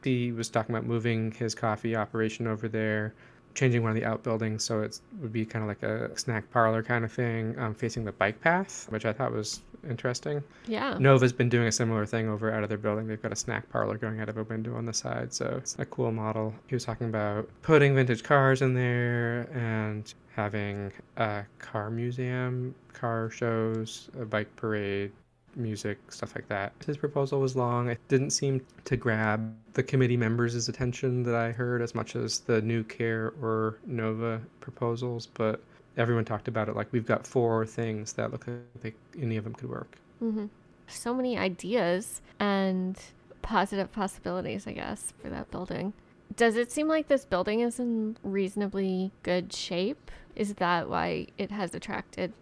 He 0.05 0.33
was 0.33 0.49
talking 0.49 0.75
about 0.75 0.87
moving 0.87 1.33
his 1.33 1.55
coffee 1.55 1.97
operation 1.97 2.47
over 2.47 2.69
there, 2.69 3.15
changing 3.55 3.83
one 3.83 3.91
of 3.91 3.97
the 3.97 4.05
outbuildings 4.05 4.65
so 4.65 4.83
it 4.83 5.01
would 5.21 5.33
be 5.33 5.45
kind 5.47 5.63
of 5.63 5.69
like 5.69 5.83
a 5.83 6.17
snack 6.19 6.51
parlor 6.51 6.83
kind 6.83 7.05
of 7.05 7.13
thing, 7.13 7.59
um, 7.59 7.75
facing 7.75 8.05
the 8.05 8.13
bike 8.13 8.41
path, 8.41 8.87
which 8.91 9.07
I 9.07 9.13
thought 9.13 9.33
was 9.33 9.63
interesting. 9.89 10.43
Yeah. 10.67 10.97
Nova's 10.99 11.33
been 11.33 11.49
doing 11.49 11.69
a 11.69 11.73
similar 11.73 12.07
thing 12.07 12.29
over 12.29 12.53
out 12.53 12.63
of 12.63 12.69
their 12.69 12.79
building. 12.79 13.07
They've 13.07 13.21
got 13.21 13.33
a 13.33 13.37
snack 13.37 13.69
parlor 13.71 13.97
going 13.97 14.21
out 14.21 14.29
of 14.29 14.39
a 14.39 14.45
window 14.45 14.75
on 14.77 14.85
the 14.85 14.93
side, 14.93 15.33
so 15.33 15.55
it's 15.59 15.77
a 15.79 15.85
cool 15.85 16.11
model. 16.11 16.55
He 16.67 16.75
was 16.75 16.85
talking 16.85 17.09
about 17.09 17.49
putting 17.63 17.95
vintage 17.95 18.23
cars 18.23 18.63
in 18.63 18.75
there 18.75 19.43
and 19.53 20.13
having 20.35 20.93
a 21.17 21.45
car 21.59 21.91
museum, 21.91 22.75
car 22.93 23.31
shows, 23.31 24.11
a 24.19 24.25
bike 24.25 24.55
parade, 24.57 25.13
music, 25.57 25.99
stuff 26.11 26.35
like 26.35 26.49
that. 26.49 26.73
His 26.87 26.97
proposal 26.97 27.41
was 27.41 27.57
long. 27.57 27.89
It 27.89 27.99
didn't 28.09 28.31
seem 28.31 28.65
to 28.85 28.97
grab 28.97 29.55
the 29.75 29.83
committee 29.83 30.17
members' 30.17 30.69
attention 30.69 31.23
that 31.25 31.35
I 31.35 31.53
heard 31.53 31.83
as 31.83 31.95
much 31.95 32.17
as 32.17 32.41
the 32.41 32.63
new 32.63 32.85
care 32.85 33.33
or 33.41 33.79
Nova 33.87 34.41
proposals, 34.61 35.27
but 35.27 35.61
everyone 35.97 36.25
talked 36.25 36.49
about 36.49 36.69
it 36.69 36.77
like 36.77 36.93
we've 36.93 37.07
got 37.07 37.27
four 37.27 37.67
things 37.67 38.15
that 38.15 38.33
look 38.33 38.47
like 38.83 38.95
any 39.21 39.37
of 39.37 39.45
them 39.45 39.55
could 39.55 39.71
work. 39.71 39.99
Mm-hmm. 40.23 40.47
So 40.87 41.15
many 41.15 41.39
ideas 41.39 42.21
and 42.39 42.99
positive 43.43 43.93
possibilities, 43.93 44.67
I 44.67 44.73
guess, 44.73 45.13
for 45.21 45.29
that 45.31 45.51
building. 45.51 45.93
Does 46.37 46.57
it 46.57 46.73
seem 46.73 46.89
like 46.89 47.09
this 47.09 47.25
building 47.25 47.61
is 47.61 47.79
in 47.79 48.17
reasonably 48.23 49.13
good 49.23 49.53
shape? 49.53 50.11
Is 50.35 50.55
that 50.55 50.89
why 50.89 51.29
it 51.39 51.51
has 51.51 51.75
attracted 51.75 52.33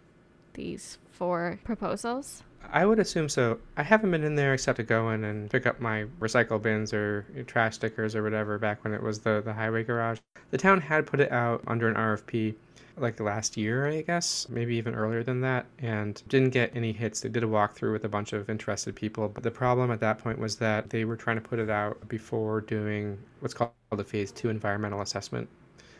these 0.53 0.97
four 1.11 1.59
proposals? 1.63 2.43
I 2.71 2.85
would 2.85 2.99
assume 2.99 3.29
so. 3.29 3.59
I 3.77 3.83
haven't 3.83 4.11
been 4.11 4.23
in 4.23 4.35
there 4.35 4.53
except 4.53 4.77
to 4.77 4.83
go 4.83 5.11
in 5.11 5.23
and 5.23 5.49
pick 5.49 5.65
up 5.65 5.79
my 5.79 6.05
recycle 6.19 6.61
bins 6.61 6.93
or 6.93 7.25
trash 7.47 7.75
stickers 7.75 8.15
or 8.15 8.23
whatever 8.23 8.57
back 8.57 8.83
when 8.83 8.93
it 8.93 9.01
was 9.01 9.19
the, 9.19 9.41
the 9.43 9.53
highway 9.53 9.83
garage. 9.83 10.19
The 10.51 10.57
town 10.57 10.81
had 10.81 11.05
put 11.05 11.19
it 11.19 11.31
out 11.31 11.63
under 11.67 11.87
an 11.87 11.95
RFP 11.95 12.55
like 12.97 13.19
last 13.19 13.57
year, 13.57 13.87
I 13.87 14.01
guess, 14.01 14.47
maybe 14.49 14.75
even 14.75 14.93
earlier 14.93 15.23
than 15.23 15.41
that, 15.41 15.65
and 15.79 16.21
didn't 16.27 16.51
get 16.51 16.75
any 16.75 16.91
hits. 16.91 17.21
They 17.21 17.29
did 17.29 17.43
a 17.43 17.47
walkthrough 17.47 17.91
with 17.91 18.05
a 18.05 18.09
bunch 18.09 18.33
of 18.33 18.49
interested 18.49 18.95
people, 18.95 19.29
but 19.29 19.43
the 19.43 19.51
problem 19.51 19.91
at 19.91 19.99
that 20.01 20.19
point 20.19 20.37
was 20.37 20.57
that 20.57 20.89
they 20.89 21.05
were 21.05 21.15
trying 21.15 21.37
to 21.37 21.41
put 21.41 21.59
it 21.59 21.69
out 21.69 22.07
before 22.07 22.61
doing 22.61 23.17
what's 23.39 23.53
called 23.53 23.71
a 23.91 24.03
phase 24.03 24.31
two 24.31 24.49
environmental 24.49 25.01
assessment 25.01 25.49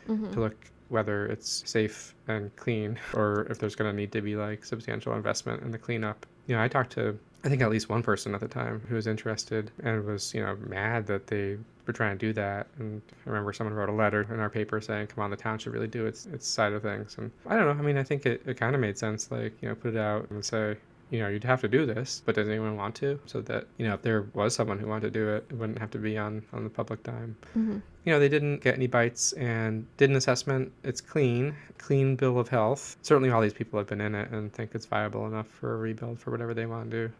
mm-hmm. 0.08 0.32
to 0.32 0.40
look 0.40 0.56
whether 0.88 1.26
it's 1.26 1.62
safe 1.66 2.14
and 2.28 2.54
clean 2.56 2.98
or 3.12 3.46
if 3.50 3.58
there's 3.58 3.74
going 3.74 3.90
to 3.90 3.96
need 3.96 4.12
to 4.12 4.20
be 4.20 4.36
like 4.36 4.64
substantial 4.64 5.14
investment 5.14 5.62
in 5.62 5.70
the 5.70 5.78
cleanup. 5.78 6.26
You 6.46 6.56
know, 6.56 6.62
I 6.62 6.68
talked 6.68 6.92
to 6.92 7.18
I 7.44 7.50
think 7.50 7.60
at 7.60 7.68
least 7.68 7.90
one 7.90 8.02
person 8.02 8.34
at 8.34 8.40
the 8.40 8.48
time 8.48 8.80
who 8.88 8.94
was 8.94 9.06
interested 9.06 9.70
and 9.82 10.02
was, 10.06 10.32
you 10.32 10.42
know, 10.42 10.56
mad 10.66 11.06
that 11.08 11.26
they 11.26 11.58
were 11.86 11.92
trying 11.92 12.16
to 12.16 12.26
do 12.26 12.32
that. 12.32 12.68
And 12.78 13.02
I 13.26 13.28
remember 13.28 13.52
someone 13.52 13.74
wrote 13.74 13.90
a 13.90 13.92
letter 13.92 14.26
in 14.30 14.40
our 14.40 14.48
paper 14.48 14.80
saying, 14.80 15.08
come 15.08 15.22
on, 15.22 15.30
the 15.30 15.36
town 15.36 15.58
should 15.58 15.74
really 15.74 15.86
do 15.86 16.06
its, 16.06 16.24
its 16.24 16.48
side 16.48 16.72
of 16.72 16.82
things. 16.82 17.16
And 17.18 17.30
I 17.46 17.56
don't 17.56 17.66
know. 17.66 17.82
I 17.82 17.84
mean, 17.84 17.98
I 17.98 18.02
think 18.02 18.24
it, 18.24 18.42
it 18.46 18.56
kind 18.56 18.74
of 18.74 18.80
made 18.80 18.96
sense, 18.96 19.30
like, 19.30 19.52
you 19.60 19.68
know, 19.68 19.74
put 19.74 19.94
it 19.94 20.00
out 20.00 20.30
and 20.30 20.42
say, 20.42 20.78
you 21.10 21.18
know, 21.18 21.28
you'd 21.28 21.44
have 21.44 21.60
to 21.60 21.68
do 21.68 21.84
this, 21.84 22.22
but 22.24 22.34
does 22.34 22.48
anyone 22.48 22.76
want 22.76 22.94
to? 22.96 23.20
So 23.26 23.42
that, 23.42 23.66
you 23.76 23.86
know, 23.86 23.92
if 23.92 24.00
there 24.00 24.22
was 24.32 24.54
someone 24.54 24.78
who 24.78 24.86
wanted 24.86 25.12
to 25.12 25.18
do 25.18 25.28
it, 25.28 25.44
it 25.50 25.54
wouldn't 25.56 25.78
have 25.78 25.90
to 25.90 25.98
be 25.98 26.16
on, 26.16 26.42
on 26.54 26.64
the 26.64 26.70
public 26.70 27.02
dime. 27.02 27.36
Mm-hmm. 27.50 27.78
You 28.04 28.12
know, 28.12 28.20
they 28.20 28.28
didn't 28.28 28.58
get 28.62 28.74
any 28.74 28.86
bites 28.86 29.32
and 29.32 29.86
did 29.96 30.10
an 30.10 30.16
assessment. 30.16 30.72
It's 30.82 31.00
clean, 31.00 31.56
clean 31.78 32.16
bill 32.16 32.38
of 32.38 32.48
health. 32.48 32.96
Certainly 33.00 33.30
all 33.30 33.40
these 33.40 33.54
people 33.54 33.78
have 33.78 33.88
been 33.88 34.00
in 34.00 34.14
it 34.14 34.30
and 34.30 34.52
think 34.52 34.74
it's 34.74 34.86
viable 34.86 35.26
enough 35.26 35.48
for 35.48 35.74
a 35.74 35.76
rebuild 35.78 36.18
for 36.18 36.30
whatever 36.30 36.52
they 36.52 36.66
want 36.66 36.90
to 36.90 37.08
do. 37.08 37.12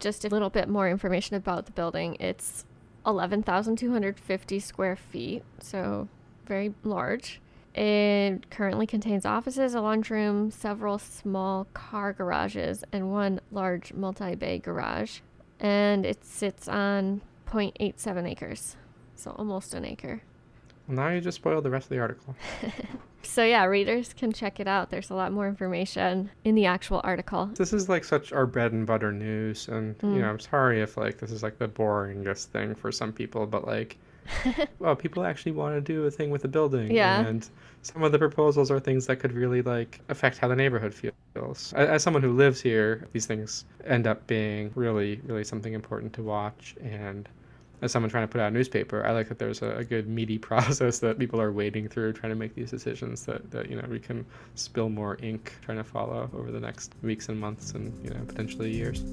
Just 0.00 0.24
a 0.24 0.28
little 0.28 0.50
bit 0.50 0.68
more 0.68 0.88
information 0.88 1.36
about 1.36 1.66
the 1.66 1.72
building. 1.72 2.16
It's 2.20 2.64
11,250 3.06 4.60
square 4.60 4.96
feet, 4.96 5.42
so 5.60 6.08
very 6.46 6.74
large. 6.84 7.40
It 7.74 8.50
currently 8.50 8.86
contains 8.86 9.26
offices, 9.26 9.74
a 9.74 9.80
lunchroom, 9.80 10.50
several 10.50 10.98
small 10.98 11.66
car 11.74 12.12
garages, 12.12 12.84
and 12.92 13.10
one 13.10 13.40
large 13.50 13.92
multi 13.92 14.36
bay 14.36 14.58
garage. 14.58 15.20
And 15.58 16.06
it 16.06 16.24
sits 16.24 16.68
on 16.68 17.20
0.87 17.46 18.30
acres, 18.30 18.76
so 19.16 19.34
almost 19.38 19.74
an 19.74 19.84
acre. 19.84 20.22
Well, 20.86 20.96
now 20.96 21.08
you 21.08 21.20
just 21.20 21.36
spoiled 21.36 21.64
the 21.64 21.70
rest 21.70 21.86
of 21.86 21.90
the 21.90 22.00
article. 22.00 22.34
so, 23.22 23.42
yeah, 23.42 23.64
readers 23.64 24.12
can 24.12 24.32
check 24.32 24.60
it 24.60 24.68
out. 24.68 24.90
There's 24.90 25.10
a 25.10 25.14
lot 25.14 25.32
more 25.32 25.48
information 25.48 26.30
in 26.44 26.54
the 26.54 26.66
actual 26.66 27.00
article. 27.04 27.46
This 27.54 27.72
is 27.72 27.88
like 27.88 28.04
such 28.04 28.32
our 28.32 28.46
bread 28.46 28.72
and 28.72 28.86
butter 28.86 29.10
news. 29.10 29.68
And, 29.68 29.96
mm. 29.98 30.14
you 30.14 30.20
know, 30.20 30.28
I'm 30.28 30.40
sorry 30.40 30.82
if 30.82 30.96
like 30.96 31.18
this 31.18 31.30
is 31.30 31.42
like 31.42 31.58
the 31.58 31.68
boringest 31.68 32.46
thing 32.46 32.74
for 32.74 32.92
some 32.92 33.12
people, 33.12 33.46
but 33.46 33.66
like, 33.66 33.96
well, 34.78 34.94
people 34.94 35.24
actually 35.24 35.52
want 35.52 35.74
to 35.74 35.80
do 35.80 36.04
a 36.04 36.10
thing 36.10 36.30
with 36.30 36.42
the 36.42 36.48
building. 36.48 36.90
Yeah. 36.90 37.20
And 37.24 37.48
some 37.82 38.02
of 38.02 38.12
the 38.12 38.18
proposals 38.18 38.70
are 38.70 38.80
things 38.80 39.06
that 39.06 39.16
could 39.16 39.32
really 39.32 39.62
like 39.62 40.00
affect 40.08 40.38
how 40.38 40.48
the 40.48 40.56
neighborhood 40.56 40.94
feels. 40.94 41.72
As 41.74 42.02
someone 42.02 42.22
who 42.22 42.32
lives 42.32 42.60
here, 42.60 43.08
these 43.12 43.26
things 43.26 43.64
end 43.86 44.06
up 44.06 44.26
being 44.26 44.70
really, 44.74 45.20
really 45.24 45.44
something 45.44 45.72
important 45.72 46.12
to 46.14 46.22
watch. 46.22 46.74
And 46.82 47.28
as 47.84 47.92
someone 47.92 48.08
trying 48.08 48.26
to 48.26 48.32
put 48.32 48.40
out 48.40 48.48
a 48.48 48.50
newspaper, 48.50 49.04
I 49.04 49.12
like 49.12 49.28
that 49.28 49.38
there's 49.38 49.60
a, 49.60 49.76
a, 49.76 49.84
good 49.84 50.08
meaty 50.08 50.38
process 50.50 51.00
that 51.00 51.18
people 51.18 51.38
are 51.38 51.52
wading 51.52 51.88
through 51.88 52.14
trying 52.14 52.30
to 52.30 52.36
make 52.36 52.54
these 52.54 52.70
decisions 52.70 53.26
that, 53.26 53.50
that 53.50 53.68
you 53.68 53.76
know 53.76 53.86
we 53.88 54.00
can 54.00 54.24
spill 54.54 54.88
more 54.88 55.18
ink 55.20 55.52
trying 55.60 55.76
to 55.76 55.84
follow 55.84 56.30
over 56.34 56.50
the 56.50 56.58
next 56.58 56.94
weeks 57.02 57.28
and 57.28 57.38
months 57.38 57.72
and 57.72 57.92
you 58.02 58.08
know 58.08 58.20
potentially 58.26 58.70
years. 58.70 59.04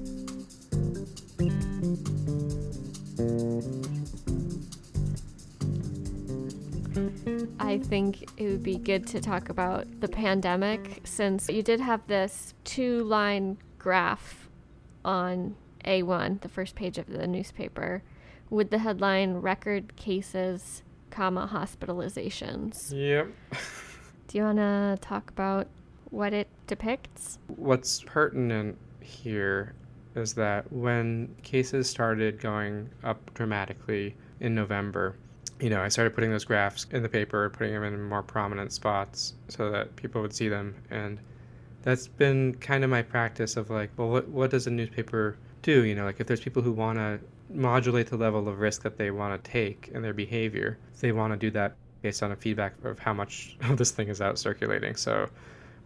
I 7.60 7.78
think 7.78 8.22
it 8.38 8.48
would 8.48 8.62
be 8.62 8.78
good 8.78 9.06
to 9.08 9.20
talk 9.20 9.50
about 9.50 9.86
the 10.00 10.08
pandemic 10.08 11.02
since 11.04 11.48
you 11.50 11.62
did 11.62 11.80
have 11.80 12.06
this 12.06 12.54
two 12.64 13.04
line 13.04 13.58
graph 13.78 14.48
on 15.04 15.56
A1, 15.84 16.40
the 16.40 16.48
first 16.48 16.74
page 16.74 16.96
of 16.96 17.06
the 17.06 17.26
newspaper, 17.26 18.02
with 18.52 18.68
the 18.68 18.78
headline 18.78 19.32
record 19.36 19.96
cases, 19.96 20.82
comma 21.10 21.48
hospitalizations. 21.50 22.92
Yep. 22.94 23.28
Do 24.28 24.38
you 24.38 24.44
want 24.44 24.58
to 24.58 24.98
talk 25.00 25.30
about 25.30 25.68
what 26.10 26.34
it 26.34 26.48
depicts? 26.66 27.38
What's 27.56 28.02
pertinent 28.02 28.76
here 29.00 29.74
is 30.14 30.34
that 30.34 30.70
when 30.70 31.34
cases 31.42 31.88
started 31.88 32.40
going 32.40 32.90
up 33.02 33.32
dramatically 33.32 34.14
in 34.40 34.54
November, 34.54 35.16
you 35.58 35.70
know, 35.70 35.80
I 35.80 35.88
started 35.88 36.14
putting 36.14 36.30
those 36.30 36.44
graphs 36.44 36.86
in 36.90 37.02
the 37.02 37.08
paper, 37.08 37.48
putting 37.48 37.72
them 37.72 37.84
in 37.84 38.02
more 38.02 38.22
prominent 38.22 38.70
spots 38.72 39.32
so 39.48 39.70
that 39.70 39.96
people 39.96 40.20
would 40.20 40.34
see 40.34 40.50
them. 40.50 40.74
And 40.90 41.18
that's 41.82 42.08
been 42.08 42.54
kind 42.56 42.84
of 42.84 42.90
my 42.90 43.02
practice 43.02 43.56
of 43.56 43.70
like, 43.70 43.90
well, 43.96 44.08
what, 44.08 44.28
what 44.28 44.50
does 44.50 44.66
a 44.66 44.70
newspaper 44.70 45.36
do? 45.62 45.84
You 45.84 45.94
know, 45.94 46.04
like 46.04 46.20
if 46.20 46.26
there's 46.26 46.40
people 46.40 46.62
who 46.62 46.72
want 46.72 46.98
to 46.98 47.20
modulate 47.50 48.08
the 48.08 48.16
level 48.16 48.48
of 48.48 48.58
risk 48.58 48.82
that 48.82 48.96
they 48.96 49.10
want 49.10 49.42
to 49.42 49.50
take 49.50 49.90
in 49.92 50.02
their 50.02 50.14
behavior, 50.14 50.78
they 51.00 51.12
want 51.12 51.32
to 51.32 51.36
do 51.36 51.50
that 51.50 51.76
based 52.00 52.22
on 52.22 52.32
a 52.32 52.36
feedback 52.36 52.74
of 52.84 52.98
how 52.98 53.12
much 53.12 53.56
this 53.72 53.90
thing 53.90 54.08
is 54.08 54.20
out 54.20 54.38
circulating. 54.38 54.96
So 54.96 55.28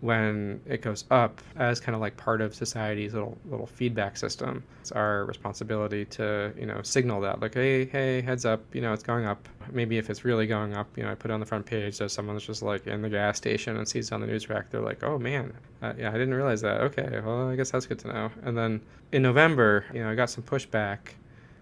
when 0.01 0.61
it 0.67 0.83
goes 0.83 1.05
up 1.11 1.41
as 1.57 1.81
kind 1.81 1.95
of 1.95 2.01
like 2.01 2.17
part 2.17 2.41
of 2.41 2.55
society's 2.55 3.15
little 3.15 3.37
little 3.47 3.67
feedback 3.67 4.17
system. 4.17 4.63
It's 4.81 4.93
our 4.93 5.25
responsibility 5.25 6.05
to 6.07 6.53
you 6.59 6.67
know 6.67 6.81
signal 6.83 7.21
that 7.23 7.41
like 7.41 7.55
hey 7.55 7.87
hey 7.87 8.21
heads 8.21 8.45
up 8.45 8.63
you 8.75 8.81
know 8.81 8.93
it's 8.93 9.03
going 9.03 9.25
up. 9.25 9.49
Maybe 9.73 9.99
if 9.99 10.11
it's 10.11 10.25
really 10.25 10.47
going 10.47 10.75
up, 10.75 10.89
you 10.97 11.03
know 11.03 11.11
I 11.11 11.15
put 11.15 11.31
it 11.31 11.35
on 11.35 11.41
the 11.41 11.47
front 11.47 11.67
page 11.67 11.95
so 11.95 12.07
someone's 12.07 12.47
just 12.47 12.63
like 12.63 12.87
in 12.87 13.03
the 13.03 13.09
gas 13.09 13.39
station 13.39 13.77
and 13.77 13.89
sees 13.89 14.09
it 14.09 14.13
on 14.13 14.21
the 14.21 14.27
news 14.27 14.49
rack, 14.49 14.71
they're 14.71 14.81
like 14.81 15.03
oh 15.03 15.19
man 15.19 15.53
uh, 15.83 15.93
yeah 15.99 16.11
I 16.11 16.13
didn't 16.13 16.35
realize 16.35 16.61
that. 16.61 16.81
Okay 16.83 17.21
well 17.25 17.49
I 17.49 17.57
guess 17.57 17.71
that's 17.71 17.87
good 17.87 17.99
to 18.01 18.09
know. 18.09 18.31
And 18.43 18.57
then 18.57 18.81
in 19.13 19.23
November 19.23 19.87
you 19.95 20.03
know 20.03 20.11
I 20.11 20.15
got 20.15 20.31
some 20.31 20.45
pushback 20.45 20.99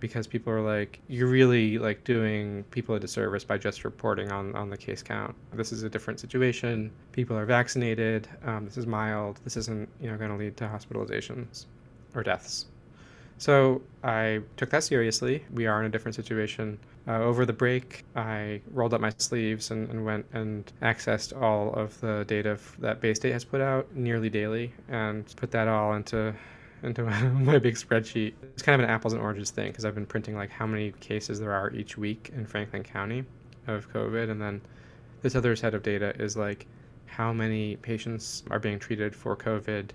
because 0.04 0.26
people 0.26 0.52
are 0.52 0.60
like, 0.60 1.00
you're 1.08 1.28
really 1.28 1.78
like 1.78 2.04
doing 2.04 2.62
people 2.64 2.94
a 2.94 3.00
disservice 3.00 3.42
by 3.42 3.56
just 3.56 3.86
reporting 3.86 4.30
on, 4.30 4.54
on 4.54 4.68
the 4.68 4.76
case 4.76 5.02
count. 5.02 5.34
This 5.54 5.72
is 5.72 5.82
a 5.82 5.88
different 5.88 6.20
situation. 6.20 6.90
People 7.12 7.38
are 7.38 7.46
vaccinated. 7.46 8.28
Um, 8.44 8.66
this 8.66 8.76
is 8.76 8.86
mild. 8.86 9.40
This 9.44 9.56
isn't 9.56 9.88
you 10.02 10.10
know 10.10 10.18
going 10.18 10.30
to 10.30 10.36
lead 10.36 10.58
to 10.58 10.64
hospitalizations 10.64 11.64
or 12.14 12.22
deaths. 12.22 12.66
So 13.38 13.80
I 14.02 14.42
took 14.58 14.68
that 14.68 14.84
seriously. 14.84 15.42
We 15.54 15.66
are 15.66 15.80
in 15.80 15.86
a 15.86 15.88
different 15.88 16.16
situation. 16.16 16.78
Uh, 17.08 17.20
over 17.20 17.46
the 17.46 17.54
break, 17.54 18.04
I 18.14 18.60
rolled 18.72 18.92
up 18.92 19.00
my 19.00 19.12
sleeves 19.16 19.70
and, 19.70 19.88
and 19.88 20.04
went 20.04 20.26
and 20.34 20.70
accessed 20.82 21.34
all 21.40 21.72
of 21.72 21.98
the 22.02 22.26
data 22.28 22.58
that 22.78 23.00
Baystate 23.00 23.32
has 23.32 23.42
put 23.42 23.62
out 23.62 23.86
nearly 23.96 24.28
daily 24.28 24.74
and 24.90 25.24
put 25.36 25.50
that 25.52 25.66
all 25.66 25.94
into 25.94 26.34
into 26.84 27.02
my 27.32 27.58
big 27.58 27.74
spreadsheet. 27.74 28.34
It's 28.42 28.62
kind 28.62 28.80
of 28.80 28.86
an 28.86 28.92
apples 28.92 29.12
and 29.12 29.22
oranges 29.22 29.50
thing 29.50 29.68
because 29.68 29.84
I've 29.84 29.94
been 29.94 30.06
printing 30.06 30.36
like 30.36 30.50
how 30.50 30.66
many 30.66 30.92
cases 31.00 31.40
there 31.40 31.52
are 31.52 31.72
each 31.72 31.96
week 31.98 32.30
in 32.34 32.46
Franklin 32.46 32.82
County 32.82 33.24
of 33.66 33.92
COVID, 33.92 34.30
and 34.30 34.40
then 34.40 34.60
this 35.22 35.34
other 35.34 35.56
set 35.56 35.74
of 35.74 35.82
data 35.82 36.14
is 36.22 36.36
like 36.36 36.66
how 37.06 37.32
many 37.32 37.76
patients 37.76 38.42
are 38.50 38.58
being 38.58 38.78
treated 38.78 39.14
for 39.14 39.36
COVID 39.36 39.90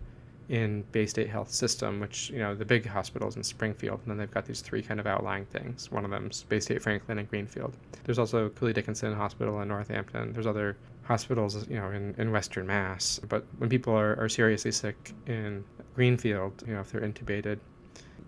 in 0.50 0.84
Baystate 0.91 1.29
Health 1.29 1.51
System, 1.51 2.00
which, 2.00 2.31
you 2.31 2.39
know, 2.39 2.55
the 2.55 2.65
big 2.65 2.86
hospitals 2.86 3.36
in 3.36 3.43
Springfield, 3.43 4.00
and 4.01 4.10
then 4.10 4.17
they've 4.17 4.31
got 4.31 4.46
these 4.46 4.62
three 4.62 4.81
kind 4.81 5.00
of 5.00 5.05
outlying 5.05 5.46
things. 5.46 5.91
One 5.91 6.03
of 6.03 6.12
them's 6.12 6.43
Baystate 6.50 6.81
Franklin 6.81 7.19
and 7.19 7.29
Greenfield. 7.29 7.77
There's 8.03 8.17
also 8.17 8.50
Cooley 8.50 8.74
Dickinson 8.74 9.13
Hospital 9.13 9.62
in 9.62 9.67
Northampton. 9.67 10.34
There's 10.34 10.48
other 10.48 10.75
hospitals, 11.03 11.67
you 11.69 11.75
know, 11.75 11.91
in, 11.91 12.15
in 12.17 12.31
Western 12.31 12.65
Mass. 12.65 13.19
But 13.29 13.46
when 13.60 13.69
people 13.69 13.93
are, 13.93 14.19
are 14.19 14.29
seriously 14.29 14.72
sick 14.72 15.13
in 15.27 15.63
Greenfield, 16.00 16.63
you 16.65 16.74
know, 16.74 16.79
if 16.79 16.94
they're 16.94 17.01
intubated, 17.01 17.60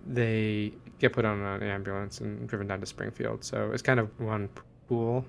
they 0.06 0.74
get 1.00 1.14
put 1.14 1.24
on 1.24 1.40
an 1.40 1.64
ambulance 1.64 2.20
and 2.20 2.46
driven 2.46 2.68
down 2.68 2.82
to 2.82 2.86
Springfield. 2.86 3.46
So 3.46 3.72
it's 3.72 3.82
kind 3.82 3.98
of 3.98 4.10
one 4.20 4.50
pool. 4.90 5.24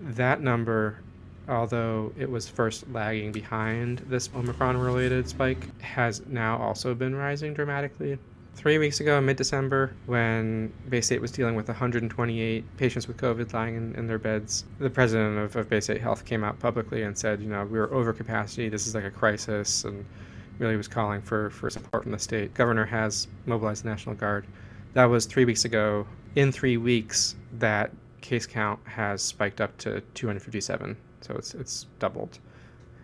That 0.00 0.40
number 0.40 1.02
although 1.48 2.12
it 2.16 2.30
was 2.30 2.48
first 2.48 2.88
lagging 2.92 3.30
behind 3.32 3.98
this 4.08 4.30
Omicron 4.34 4.78
related 4.78 5.28
spike, 5.28 5.68
has 5.82 6.24
now 6.28 6.56
also 6.56 6.94
been 6.94 7.14
rising 7.14 7.52
dramatically. 7.52 8.16
Three 8.54 8.78
weeks 8.78 9.00
ago, 9.00 9.20
mid 9.20 9.36
December, 9.36 9.92
when 10.06 10.72
Baystate 10.88 11.20
was 11.20 11.30
dealing 11.30 11.56
with 11.56 11.68
128 11.68 12.76
patients 12.78 13.06
with 13.06 13.18
COVID 13.18 13.52
lying 13.52 13.76
in, 13.76 13.94
in 13.96 14.06
their 14.06 14.18
beds, 14.18 14.64
the 14.78 14.88
president 14.88 15.36
of, 15.36 15.56
of 15.56 15.68
Baystate 15.68 16.00
Health 16.00 16.24
came 16.24 16.42
out 16.42 16.58
publicly 16.58 17.02
and 17.02 17.18
said, 17.18 17.42
you 17.42 17.48
know, 17.48 17.66
we 17.66 17.78
are 17.78 17.92
over 17.92 18.14
capacity, 18.14 18.70
this 18.70 18.86
is 18.86 18.94
like 18.94 19.04
a 19.04 19.10
crisis, 19.10 19.84
and 19.84 20.06
really 20.58 20.76
was 20.76 20.88
calling 20.88 21.22
for, 21.22 21.50
for 21.50 21.70
support 21.70 22.02
from 22.04 22.12
the 22.12 22.18
state. 22.18 22.54
Governor 22.54 22.84
has 22.84 23.28
mobilized 23.46 23.84
the 23.84 23.88
National 23.88 24.14
Guard. 24.14 24.46
That 24.94 25.06
was 25.06 25.26
three 25.26 25.44
weeks 25.44 25.64
ago. 25.64 26.06
In 26.36 26.52
three 26.52 26.76
weeks, 26.76 27.36
that 27.58 27.90
case 28.20 28.46
count 28.46 28.80
has 28.84 29.22
spiked 29.22 29.60
up 29.60 29.76
to 29.78 30.00
257 30.14 30.96
so 31.22 31.34
it's 31.34 31.54
it's 31.54 31.86
doubled. 31.98 32.38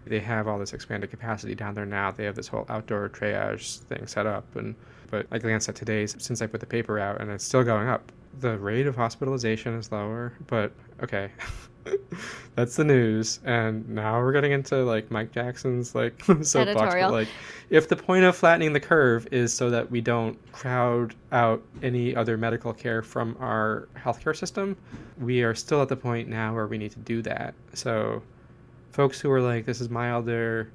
They 0.07 0.21
have 0.21 0.49
all 0.49 0.59
this 0.59 0.73
expanded 0.73 1.11
capacity 1.11 1.55
down 1.55 1.75
there 1.75 1.87
now. 1.87 2.11
They 2.11 2.25
have 2.25 2.35
this 2.35 2.49
whole 2.49 2.65
outdoor 2.69 3.09
triage 3.11 3.79
thing 3.81 4.07
set 4.07 4.27
up, 4.27 4.57
and 4.57 4.75
but 5.11 5.27
I 5.31 5.39
Lance 5.39 5.69
at 5.69 5.75
today, 5.75 6.07
since 6.07 6.43
I 6.43 6.47
put 6.47 6.61
the 6.61 6.67
paper 6.67 6.99
out, 6.99 7.21
and 7.21 7.31
it's 7.31 7.45
still 7.45 7.65
going 7.65 7.89
up. 7.89 8.13
The 8.41 8.59
rate 8.59 8.87
of 8.87 8.97
hospitalization 8.97 9.75
is 9.75 9.91
lower, 9.91 10.33
but 10.47 10.73
okay, 11.03 11.31
that's 12.55 12.77
the 12.77 12.85
news. 12.85 13.41
And 13.45 13.89
now 13.89 14.21
we're 14.21 14.33
getting 14.33 14.53
into 14.53 14.77
like 14.85 15.11
Mike 15.11 15.33
Jackson's 15.33 15.95
like 15.95 16.23
soapbox. 16.43 16.95
But, 16.95 17.13
like, 17.13 17.29
if 17.71 17.89
the 17.89 17.97
point 17.97 18.25
of 18.25 18.37
flattening 18.37 18.73
the 18.73 18.81
curve 18.81 19.27
is 19.31 19.53
so 19.53 19.71
that 19.71 19.91
we 19.91 20.01
don't 20.01 20.37
crowd 20.53 21.15
out 21.33 21.63
any 21.83 22.15
other 22.15 22.37
medical 22.37 22.73
care 22.73 23.03
from 23.03 23.37
our 23.41 23.89
healthcare 23.97 24.37
system, 24.37 24.77
we 25.21 25.43
are 25.43 25.55
still 25.55 25.83
at 25.83 25.89
the 25.89 25.97
point 25.97 26.29
now 26.29 26.55
where 26.55 26.67
we 26.67 26.79
need 26.79 26.93
to 26.93 27.01
do 27.01 27.23
that. 27.23 27.55
So, 27.75 28.23
folks 28.93 29.21
who 29.21 29.31
are 29.31 29.41
like, 29.41 29.65
"This 29.65 29.81
is 29.81 29.91
milder," 29.91 30.71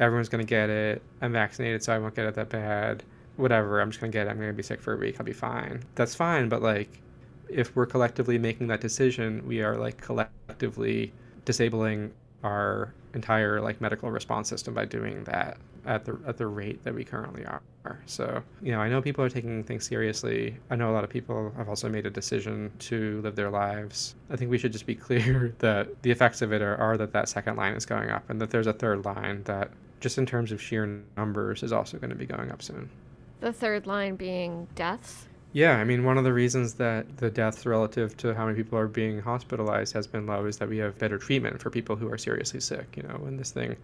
everyone's 0.00 0.28
gonna 0.28 0.44
get 0.44 0.70
it. 0.70 1.02
I'm 1.22 1.32
vaccinated, 1.32 1.82
so 1.82 1.94
I 1.94 1.98
won't 1.98 2.14
get 2.14 2.26
it 2.26 2.34
that 2.34 2.48
bad. 2.48 3.02
Whatever, 3.36 3.80
I'm 3.80 3.90
just 3.90 4.00
gonna 4.00 4.12
get 4.12 4.26
it. 4.26 4.30
I'm 4.30 4.38
gonna 4.38 4.52
be 4.52 4.62
sick 4.62 4.80
for 4.80 4.94
a 4.94 4.96
week. 4.96 5.16
I'll 5.18 5.26
be 5.26 5.32
fine. 5.32 5.82
That's 5.94 6.14
fine, 6.14 6.48
but 6.48 6.62
like 6.62 7.00
if 7.48 7.74
we're 7.76 7.86
collectively 7.86 8.38
making 8.38 8.66
that 8.68 8.80
decision, 8.80 9.46
we 9.46 9.62
are 9.62 9.76
like 9.76 10.00
collectively 10.00 10.43
disabling 11.44 12.12
our 12.42 12.92
entire 13.14 13.60
like 13.60 13.80
medical 13.80 14.10
response 14.10 14.48
system 14.48 14.74
by 14.74 14.84
doing 14.84 15.24
that 15.24 15.56
at 15.86 16.04
the 16.04 16.18
at 16.26 16.36
the 16.36 16.46
rate 16.46 16.82
that 16.84 16.94
we 16.94 17.04
currently 17.04 17.44
are. 17.44 17.62
So, 18.06 18.42
you 18.62 18.72
know, 18.72 18.80
I 18.80 18.88
know 18.88 19.02
people 19.02 19.22
are 19.24 19.28
taking 19.28 19.62
things 19.64 19.86
seriously. 19.86 20.56
I 20.70 20.76
know 20.76 20.90
a 20.90 20.94
lot 20.94 21.04
of 21.04 21.10
people 21.10 21.52
have 21.56 21.68
also 21.68 21.88
made 21.88 22.06
a 22.06 22.10
decision 22.10 22.72
to 22.80 23.20
live 23.22 23.36
their 23.36 23.50
lives. 23.50 24.14
I 24.30 24.36
think 24.36 24.50
we 24.50 24.56
should 24.56 24.72
just 24.72 24.86
be 24.86 24.94
clear 25.06 25.54
that 25.58 26.02
the 26.02 26.10
effects 26.10 26.40
of 26.40 26.52
it 26.52 26.62
are, 26.62 26.76
are 26.76 26.96
that 26.96 27.12
that 27.12 27.28
second 27.28 27.56
line 27.56 27.74
is 27.74 27.84
going 27.84 28.10
up 28.10 28.28
and 28.30 28.40
that 28.40 28.50
there's 28.50 28.66
a 28.66 28.72
third 28.72 29.04
line 29.04 29.42
that 29.44 29.70
just 30.00 30.16
in 30.18 30.24
terms 30.24 30.52
of 30.52 30.60
sheer 30.60 31.02
numbers 31.16 31.62
is 31.62 31.72
also 31.72 31.98
going 31.98 32.10
to 32.10 32.16
be 32.16 32.26
going 32.26 32.50
up 32.50 32.62
soon. 32.62 32.88
The 33.40 33.52
third 33.52 33.86
line 33.86 34.16
being 34.16 34.66
deaths? 34.74 35.26
Yeah, 35.54 35.78
I 35.78 35.84
mean, 35.84 36.04
one 36.04 36.18
of 36.18 36.24
the 36.24 36.34
reasons 36.34 36.74
that 36.74 37.16
the 37.16 37.30
deaths 37.30 37.64
relative 37.64 38.14
to 38.18 38.34
how 38.34 38.44
many 38.44 38.56
people 38.58 38.78
are 38.78 38.88
being 38.88 39.20
hospitalized 39.20 39.94
has 39.94 40.06
been 40.06 40.26
low 40.26 40.44
is 40.46 40.58
that 40.58 40.68
we 40.68 40.76
have 40.78 40.98
better 40.98 41.16
treatment 41.16 41.62
for 41.62 41.70
people 41.70 41.96
who 41.96 42.10
are 42.12 42.18
seriously 42.18 42.60
sick. 42.60 42.94
You 42.96 43.04
know, 43.04 43.16
when 43.20 43.36
this 43.38 43.52
thing 43.52 43.76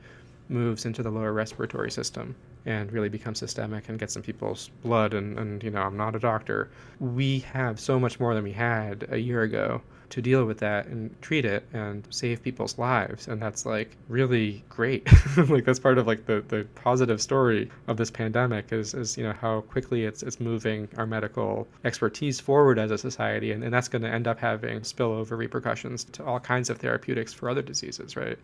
moves 0.50 0.84
into 0.84 1.02
the 1.02 1.10
lower 1.10 1.32
respiratory 1.32 1.90
system 1.90 2.34
and 2.66 2.92
really 2.92 3.08
becomes 3.08 3.38
systemic 3.38 3.88
and 3.88 3.98
gets 3.98 4.16
in 4.16 4.22
people's 4.22 4.68
blood, 4.82 5.14
and, 5.14 5.38
and 5.38 5.62
you 5.62 5.70
know, 5.70 5.82
I'm 5.82 5.96
not 5.96 6.16
a 6.16 6.18
doctor, 6.18 6.70
we 6.98 7.38
have 7.40 7.80
so 7.80 7.98
much 7.98 8.20
more 8.20 8.34
than 8.34 8.44
we 8.44 8.52
had 8.52 9.06
a 9.10 9.18
year 9.18 9.42
ago 9.42 9.80
to 10.10 10.20
deal 10.20 10.44
with 10.44 10.58
that 10.58 10.86
and 10.86 11.14
treat 11.22 11.44
it 11.44 11.64
and 11.72 12.06
save 12.10 12.42
people's 12.42 12.76
lives. 12.78 13.28
And 13.28 13.40
that's 13.40 13.64
like 13.64 13.96
really 14.08 14.64
great. 14.68 15.08
Like 15.36 15.64
that's 15.64 15.78
part 15.78 15.98
of 15.98 16.06
like 16.06 16.26
the, 16.26 16.44
the 16.48 16.66
positive 16.74 17.20
story 17.20 17.70
of 17.86 17.96
this 17.96 18.10
pandemic 18.10 18.72
is 18.72 18.94
is 18.94 19.16
you 19.16 19.24
know 19.24 19.32
how 19.32 19.62
quickly 19.62 20.04
it's 20.04 20.22
it's 20.22 20.40
moving 20.40 20.88
our 20.96 21.06
medical 21.06 21.66
expertise 21.84 22.40
forward 22.40 22.78
as 22.78 22.90
a 22.90 22.98
society. 22.98 23.52
And, 23.52 23.64
and 23.64 23.72
that's 23.72 23.88
going 23.88 24.02
to 24.02 24.08
end 24.08 24.26
up 24.26 24.38
having 24.38 24.80
spillover 24.80 25.38
repercussions 25.38 26.04
to 26.04 26.24
all 26.24 26.40
kinds 26.40 26.68
of 26.68 26.78
therapeutics 26.78 27.32
for 27.32 27.48
other 27.48 27.62
diseases 27.62 28.16
right? 28.16 28.38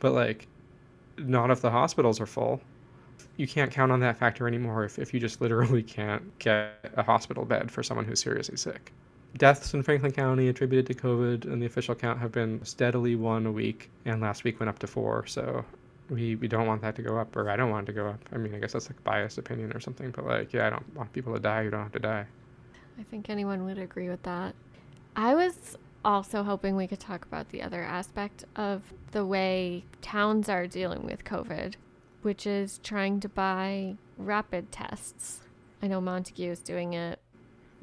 But 0.00 0.12
like 0.12 0.48
not 1.18 1.50
if 1.50 1.60
the 1.60 1.70
hospitals 1.70 2.20
are 2.20 2.26
full 2.26 2.60
you 3.36 3.48
can't 3.48 3.70
count 3.70 3.90
on 3.90 4.00
that 4.00 4.16
factor 4.16 4.46
anymore 4.46 4.84
if, 4.84 4.98
if 4.98 5.12
you 5.12 5.20
just 5.20 5.40
literally 5.40 5.82
can't 5.82 6.38
get 6.38 6.92
a 6.96 7.02
hospital 7.02 7.44
bed 7.44 7.70
for 7.70 7.82
someone 7.82 8.04
who's 8.04 8.20
seriously 8.20 8.56
sick 8.56 8.92
deaths 9.36 9.74
in 9.74 9.82
Franklin 9.82 10.12
County 10.12 10.48
attributed 10.48 10.86
to 10.86 10.94
COVID 11.02 11.44
and 11.44 11.60
the 11.60 11.66
official 11.66 11.94
count 11.94 12.18
have 12.20 12.32
been 12.32 12.64
steadily 12.64 13.16
one 13.16 13.46
a 13.46 13.52
week, 13.52 13.90
and 14.04 14.20
last 14.20 14.44
week 14.44 14.60
went 14.60 14.68
up 14.68 14.78
to 14.80 14.86
four. 14.86 15.26
So 15.26 15.64
we, 16.08 16.36
we 16.36 16.48
don't 16.48 16.66
want 16.66 16.82
that 16.82 16.94
to 16.96 17.02
go 17.02 17.18
up, 17.18 17.34
or 17.36 17.50
I 17.50 17.56
don't 17.56 17.70
want 17.70 17.88
it 17.88 17.92
to 17.92 18.00
go 18.00 18.08
up. 18.08 18.20
I 18.32 18.38
mean, 18.38 18.54
I 18.54 18.58
guess 18.58 18.72
that's 18.72 18.88
like 18.88 19.02
biased 19.04 19.38
opinion 19.38 19.72
or 19.72 19.80
something, 19.80 20.10
but 20.10 20.26
like, 20.26 20.52
yeah, 20.52 20.66
I 20.66 20.70
don't 20.70 20.94
want 20.94 21.12
people 21.12 21.34
to 21.34 21.40
die 21.40 21.64
who 21.64 21.70
don't 21.70 21.82
have 21.82 21.92
to 21.92 21.98
die. 21.98 22.26
I 22.98 23.02
think 23.04 23.28
anyone 23.28 23.64
would 23.64 23.78
agree 23.78 24.08
with 24.08 24.22
that. 24.22 24.54
I 25.16 25.34
was 25.34 25.76
also 26.04 26.42
hoping 26.42 26.76
we 26.76 26.86
could 26.86 27.00
talk 27.00 27.24
about 27.24 27.50
the 27.50 27.62
other 27.62 27.82
aspect 27.82 28.44
of 28.56 28.92
the 29.12 29.24
way 29.24 29.84
towns 30.02 30.48
are 30.48 30.66
dealing 30.66 31.04
with 31.04 31.24
COVID, 31.24 31.74
which 32.22 32.46
is 32.46 32.78
trying 32.82 33.20
to 33.20 33.28
buy 33.28 33.96
rapid 34.18 34.70
tests. 34.70 35.40
I 35.82 35.86
know 35.86 36.00
Montague 36.00 36.50
is 36.50 36.60
doing 36.60 36.94
it 36.94 37.18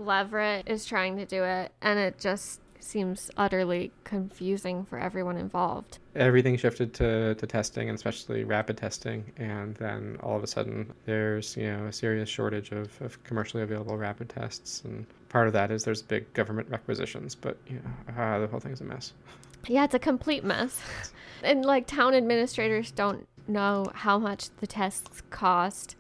Leverett 0.02 0.68
is 0.68 0.86
trying 0.86 1.18
to 1.18 1.26
do 1.26 1.44
it, 1.44 1.72
and 1.82 2.00
it 2.00 2.20
just 2.20 2.62
seems 2.80 3.30
utterly 3.38 3.92
confusing 4.04 4.84
for 4.86 4.98
everyone 4.98 5.38
involved. 5.38 6.00
Everything 6.16 6.58
shifted 6.58 6.94
to, 6.96 7.36
to 7.36 7.48
testing, 7.48 7.90
and 7.90 7.96
especially 7.96 8.44
rapid 8.44 8.78
testing, 8.78 9.32
and 9.38 9.76
then 9.76 10.18
all 10.22 10.36
of 10.36 10.44
a 10.44 10.48
sudden 10.48 10.92
there's 11.06 11.56
you 11.56 11.72
know 11.72 11.86
a 11.86 11.94
serious 11.94 12.28
shortage 12.28 12.72
of, 12.72 13.00
of 13.02 13.24
commercially 13.24 13.62
available 13.64 13.98
rapid 13.98 14.30
tests, 14.30 14.82
and 14.84 15.06
part 15.32 15.48
of 15.48 15.54
that 15.54 15.72
is 15.72 15.86
there's 15.86 16.02
big 16.02 16.32
government 16.34 16.70
requisitions, 16.70 17.36
but 17.36 17.58
know 17.70 17.82
uh, 18.22 18.40
the 18.40 18.48
whole 18.48 18.60
thing's 18.60 18.82
a 18.82 18.84
mess. 18.84 19.14
Yeah, 19.68 19.86
it's 19.86 19.94
a 19.94 20.00
complete 20.00 20.44
mess, 20.44 20.82
and 21.44 21.66
like 21.66 21.88
town 21.88 22.14
administrators 22.14 22.92
don't 22.92 23.28
know 23.48 23.86
how 23.94 24.20
much 24.20 24.50
the 24.58 24.68
tests 24.68 25.24
cost 25.30 25.96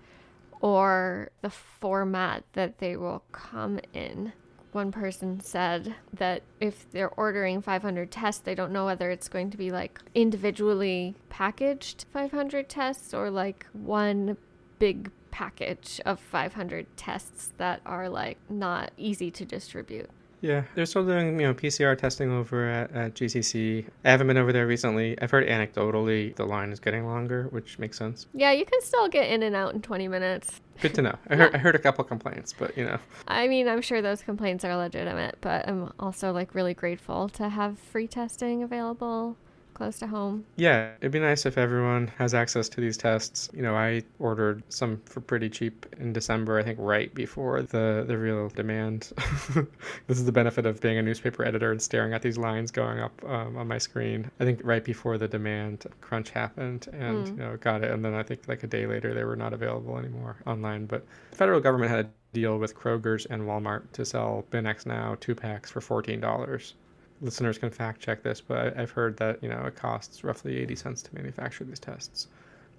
or 0.60 1.32
the 1.41 1.50
format 1.50 2.44
that 2.54 2.80
they 2.80 2.98
will 2.98 3.24
come 3.32 3.80
in. 3.94 4.34
One 4.74 4.91
person 4.91 5.39
said 5.39 5.96
that 6.13 6.44
if 6.60 6.89
they're 6.91 7.10
ordering 7.10 7.62
500 7.62 8.12
tests, 8.12 8.41
they 8.41 8.56
don't 8.56 8.72
know 8.72 8.86
whether 8.86 9.10
it's 9.10 9.28
going 9.28 9.50
to 9.52 9.58
be 9.58 9.72
like 9.72 10.00
individually 10.13 11.15
packaged 11.30 12.06
500 12.13 12.70
tests 12.70 13.13
or 13.13 13.30
like 13.30 13.65
one 13.74 14.38
big 14.80 15.12
package 15.32 16.00
of 16.06 16.20
500 16.20 16.86
tests 16.98 17.54
that 17.58 17.82
are 17.86 18.10
like 18.10 18.38
not 18.50 18.91
easy 18.98 19.32
to 19.32 19.46
distribute. 19.46 20.10
Yeah, 20.41 20.63
they're 20.74 20.88
still 20.88 21.06
doing 21.06 21.39
you 21.39 21.48
know 21.48 21.54
PCR 21.54 21.96
testing 21.96 22.32
over 22.32 22.67
at, 22.67 22.91
at 22.96 23.13
GCC. 23.13 23.86
I 24.04 24.10
haven't 24.10 24.28
been 24.28 24.38
over 24.38 24.52
there 24.52 24.65
recently. 24.65 25.20
I've 25.22 25.30
heard 25.30 25.48
anecdotally 25.48 26.36
the 26.36 26.46
line 26.46 26.72
is 26.72 26.80
getting 26.80 27.06
longer, 27.06 27.48
which 27.52 27.78
makes 27.78 27.98
sense. 27.98 28.26
Yeah, 28.34 28.52
you 28.52 28.65
can 28.65 28.82
still 28.82 29.08
get 29.08 29.30
in 29.30 29.44
and 29.44 29.56
out 29.56 29.76
in 29.76 29.82
20 29.82 30.08
minutes. 30.08 30.60
Good 30.82 30.96
to 30.96 31.04
know. 31.04 31.15
I 31.30 31.36
heard 31.36 31.56
I 31.56 31.60
heard 31.60 31.76
a 31.76 31.80
couple 31.80 32.04
complaints, 32.04 32.54
but 32.58 32.76
you 32.76 32.86
know. 32.86 32.98
I 33.28 33.48
mean, 33.48 33.67
I'm 33.67 33.82
sure 33.82 34.02
those 34.02 34.24
complaints 34.24 34.65
are 34.65 34.76
legitimate, 34.76 35.38
but 35.41 35.67
I'm 35.67 35.94
also 36.00 36.32
like 36.32 36.56
really 36.56 36.74
grateful 36.74 37.30
to 37.30 37.50
have 37.50 37.78
free 37.78 38.08
testing 38.08 38.63
available 38.63 39.38
close 39.82 39.98
to 39.98 40.06
home. 40.06 40.46
Yeah, 40.58 40.91
it'd 41.00 41.12
be 41.12 41.20
nice 41.20 41.48
if 41.48 41.58
everyone 41.58 42.08
has 42.20 42.36
access 42.36 42.70
to 42.70 42.82
these 42.82 42.98
tests. 42.98 43.50
You 43.52 43.63
know, 43.63 43.76
I 43.76 44.04
ordered 44.20 44.62
some 44.70 45.02
for 45.06 45.22
pretty 45.22 45.50
cheap 45.50 45.88
in 45.98 46.13
December, 46.13 46.60
I 46.60 46.63
think 46.63 46.78
right 46.80 47.12
before 47.15 47.63
the, 47.63 48.06
the 48.08 48.15
real 48.15 48.50
demand. 48.50 49.12
this 50.06 50.20
is 50.20 50.26
the 50.26 50.32
benefit 50.32 50.67
of 50.67 50.80
being 50.82 51.00
a 51.00 51.02
newspaper 51.02 51.44
editor 51.44 51.72
and 51.72 51.82
staring 51.82 52.13
at 52.13 52.22
these 52.22 52.38
lines 52.38 52.70
going 52.70 53.00
up 53.00 53.24
um, 53.26 53.58
on 53.58 53.67
my 53.67 53.80
screen. 53.80 54.30
I 54.39 54.44
think 54.44 54.62
right 54.63 54.86
before 54.86 55.17
the 55.17 55.28
demand 55.28 55.88
crunch 56.00 56.30
happened 56.30 56.88
and, 56.94 57.26
mm. 57.26 57.30
you 57.30 57.38
know, 57.38 57.58
got 57.58 57.84
it. 57.84 57.89
And 57.89 58.06
then 58.06 58.13
I 58.13 58.22
think 58.22 58.48
like 58.48 58.62
a 58.62 58.67
day 58.67 58.86
later, 58.86 59.15
they 59.15 59.24
were 59.24 59.36
not 59.36 59.52
available 59.52 59.98
anymore 59.98 60.38
online. 60.46 60.86
But 60.86 61.08
the 61.32 61.38
federal 61.38 61.60
government 61.60 61.89
had 61.89 62.06
a 62.06 62.10
deal 62.34 62.60
with 62.60 62.76
Kroger's 62.76 63.26
and 63.26 63.41
Walmart 63.41 63.91
to 63.94 64.06
sell 64.06 64.46
X 64.54 64.86
Now 64.86 65.17
two 65.20 65.34
packs 65.34 65.72
for 65.72 65.82
$14 65.82 66.74
listeners 67.22 67.58
can 67.58 67.70
fact 67.70 68.02
check 68.02 68.24
this, 68.24 68.42
but 68.42 68.78
I've 68.78 68.92
heard 68.92 69.18
that 69.18 69.42
you 69.44 69.50
know 69.50 69.64
it 69.66 69.76
costs 69.76 70.24
roughly 70.24 70.58
80 70.58 70.76
cents 70.76 71.02
to 71.04 71.16
manufacture 71.16 71.64
these 71.64 71.80
tests, 71.80 72.28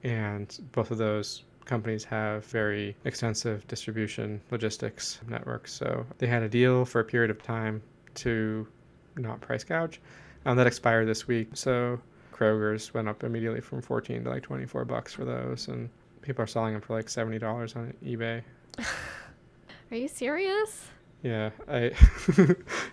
and 0.03 0.59
both 0.73 0.91
of 0.91 0.99
those 0.99 1.45
companies 1.65 2.05
have 2.05 2.45
very 2.47 2.97
extensive 3.05 3.67
distribution 3.69 4.41
logistics 4.51 5.21
networks. 5.29 5.73
So 5.73 6.05
they 6.19 6.27
had 6.27 6.43
a 6.43 6.49
deal 6.49 6.85
for 6.85 7.01
a 7.01 7.05
period 7.05 7.31
of 7.31 7.43
time 7.43 7.83
to 8.17 8.67
not 9.17 9.41
price 9.41 9.65
gouge. 9.65 10.01
Um, 10.45 10.57
that 10.57 10.67
expired 10.67 11.07
this 11.07 11.29
week. 11.29 11.51
So 11.55 12.01
Kroger's 12.33 12.93
went 12.93 13.09
up 13.09 13.23
immediately 13.23 13.61
from 13.61 13.81
14 13.81 14.25
to 14.25 14.31
like 14.31 14.43
24 14.43 14.85
bucks 14.85 15.13
for 15.13 15.25
those. 15.25 15.69
And 15.69 15.89
people 16.23 16.43
are 16.43 16.49
selling 16.49 16.73
them 16.73 16.83
for 16.83 16.95
like 16.95 17.07
$70 17.07 17.77
on 17.77 17.95
eBay. 18.05 18.43
Are 19.91 19.97
you 19.97 20.09
serious? 20.09 20.89
Yeah, 21.23 21.51
I 21.69 21.93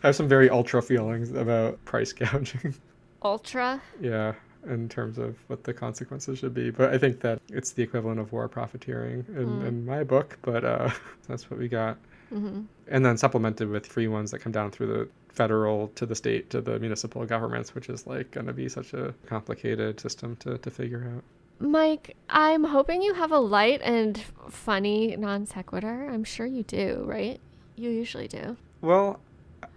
have 0.04 0.16
some 0.16 0.28
very 0.28 0.50
ultra 0.50 0.82
feelings 0.82 1.32
about 1.32 1.84
price 1.86 2.14
gouging. 2.14 2.76
Ultra? 3.22 3.82
yeah, 4.00 4.34
in 4.70 4.88
terms 4.88 5.18
of 5.18 5.36
what 5.48 5.64
the 5.66 5.74
consequences 5.74 6.40
should 6.40 6.54
be. 6.54 6.70
But 6.70 6.94
I 6.94 6.98
think 6.98 7.20
that 7.20 7.42
it's 7.50 7.72
the 7.72 7.84
equivalent 7.84 8.20
of 8.20 8.32
war 8.32 8.48
profiteering 8.48 9.26
in, 9.30 9.46
Mm. 9.60 9.68
in 9.68 9.86
my 9.86 10.04
book, 10.06 10.38
but 10.42 10.64
uh, 10.64 10.90
that's 11.28 11.50
what 11.52 11.60
we 11.60 11.68
got. 11.68 11.98
hmm 12.30 12.62
And 12.88 13.06
then 13.06 13.18
supplemented 13.18 13.68
with 13.70 13.86
free 13.88 14.08
ones 14.08 14.32
that 14.32 14.40
come 14.40 14.54
down 14.54 14.72
through 14.72 14.88
the 14.88 15.10
federal 15.34 15.90
to 15.96 16.06
the 16.06 16.16
state 16.16 16.50
to 16.52 16.62
the 16.62 16.80
municipal 16.80 17.26
governments, 17.26 17.76
which 17.76 17.90
is 17.90 18.08
like 18.08 18.32
going 18.32 18.48
to 18.48 18.54
be 18.54 18.70
such 18.70 18.94
a 18.94 19.14
complicated 19.26 20.00
system 20.00 20.36
to, 20.38 20.58
to 20.60 20.70
figure 20.70 21.12
out. 21.14 21.24
Mike, 21.60 22.16
I'm 22.30 22.64
hoping 22.64 23.02
you 23.02 23.14
have 23.16 23.32
a 23.34 23.40
light 23.40 23.82
and 23.84 24.18
funny 24.50 25.18
non 25.18 25.46
sequitur. 25.46 26.08
I'm 26.10 26.24
sure 26.24 26.46
you 26.46 26.64
do, 26.64 27.04
right? 27.06 27.42
You 27.80 27.92
usually 27.92 28.28
do. 28.28 28.58
Well, 28.82 29.22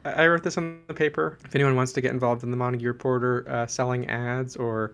I 0.04 0.26
wrote 0.26 0.42
this 0.42 0.58
on 0.58 0.80
the 0.88 0.94
paper. 0.94 1.38
If 1.44 1.54
anyone 1.54 1.76
wants 1.76 1.92
to 1.92 2.00
get 2.00 2.10
involved 2.10 2.42
in 2.42 2.50
the 2.50 2.56
Montague 2.56 2.88
Reporter 2.88 3.48
uh, 3.48 3.68
selling 3.68 4.08
ads 4.10 4.56
or 4.56 4.92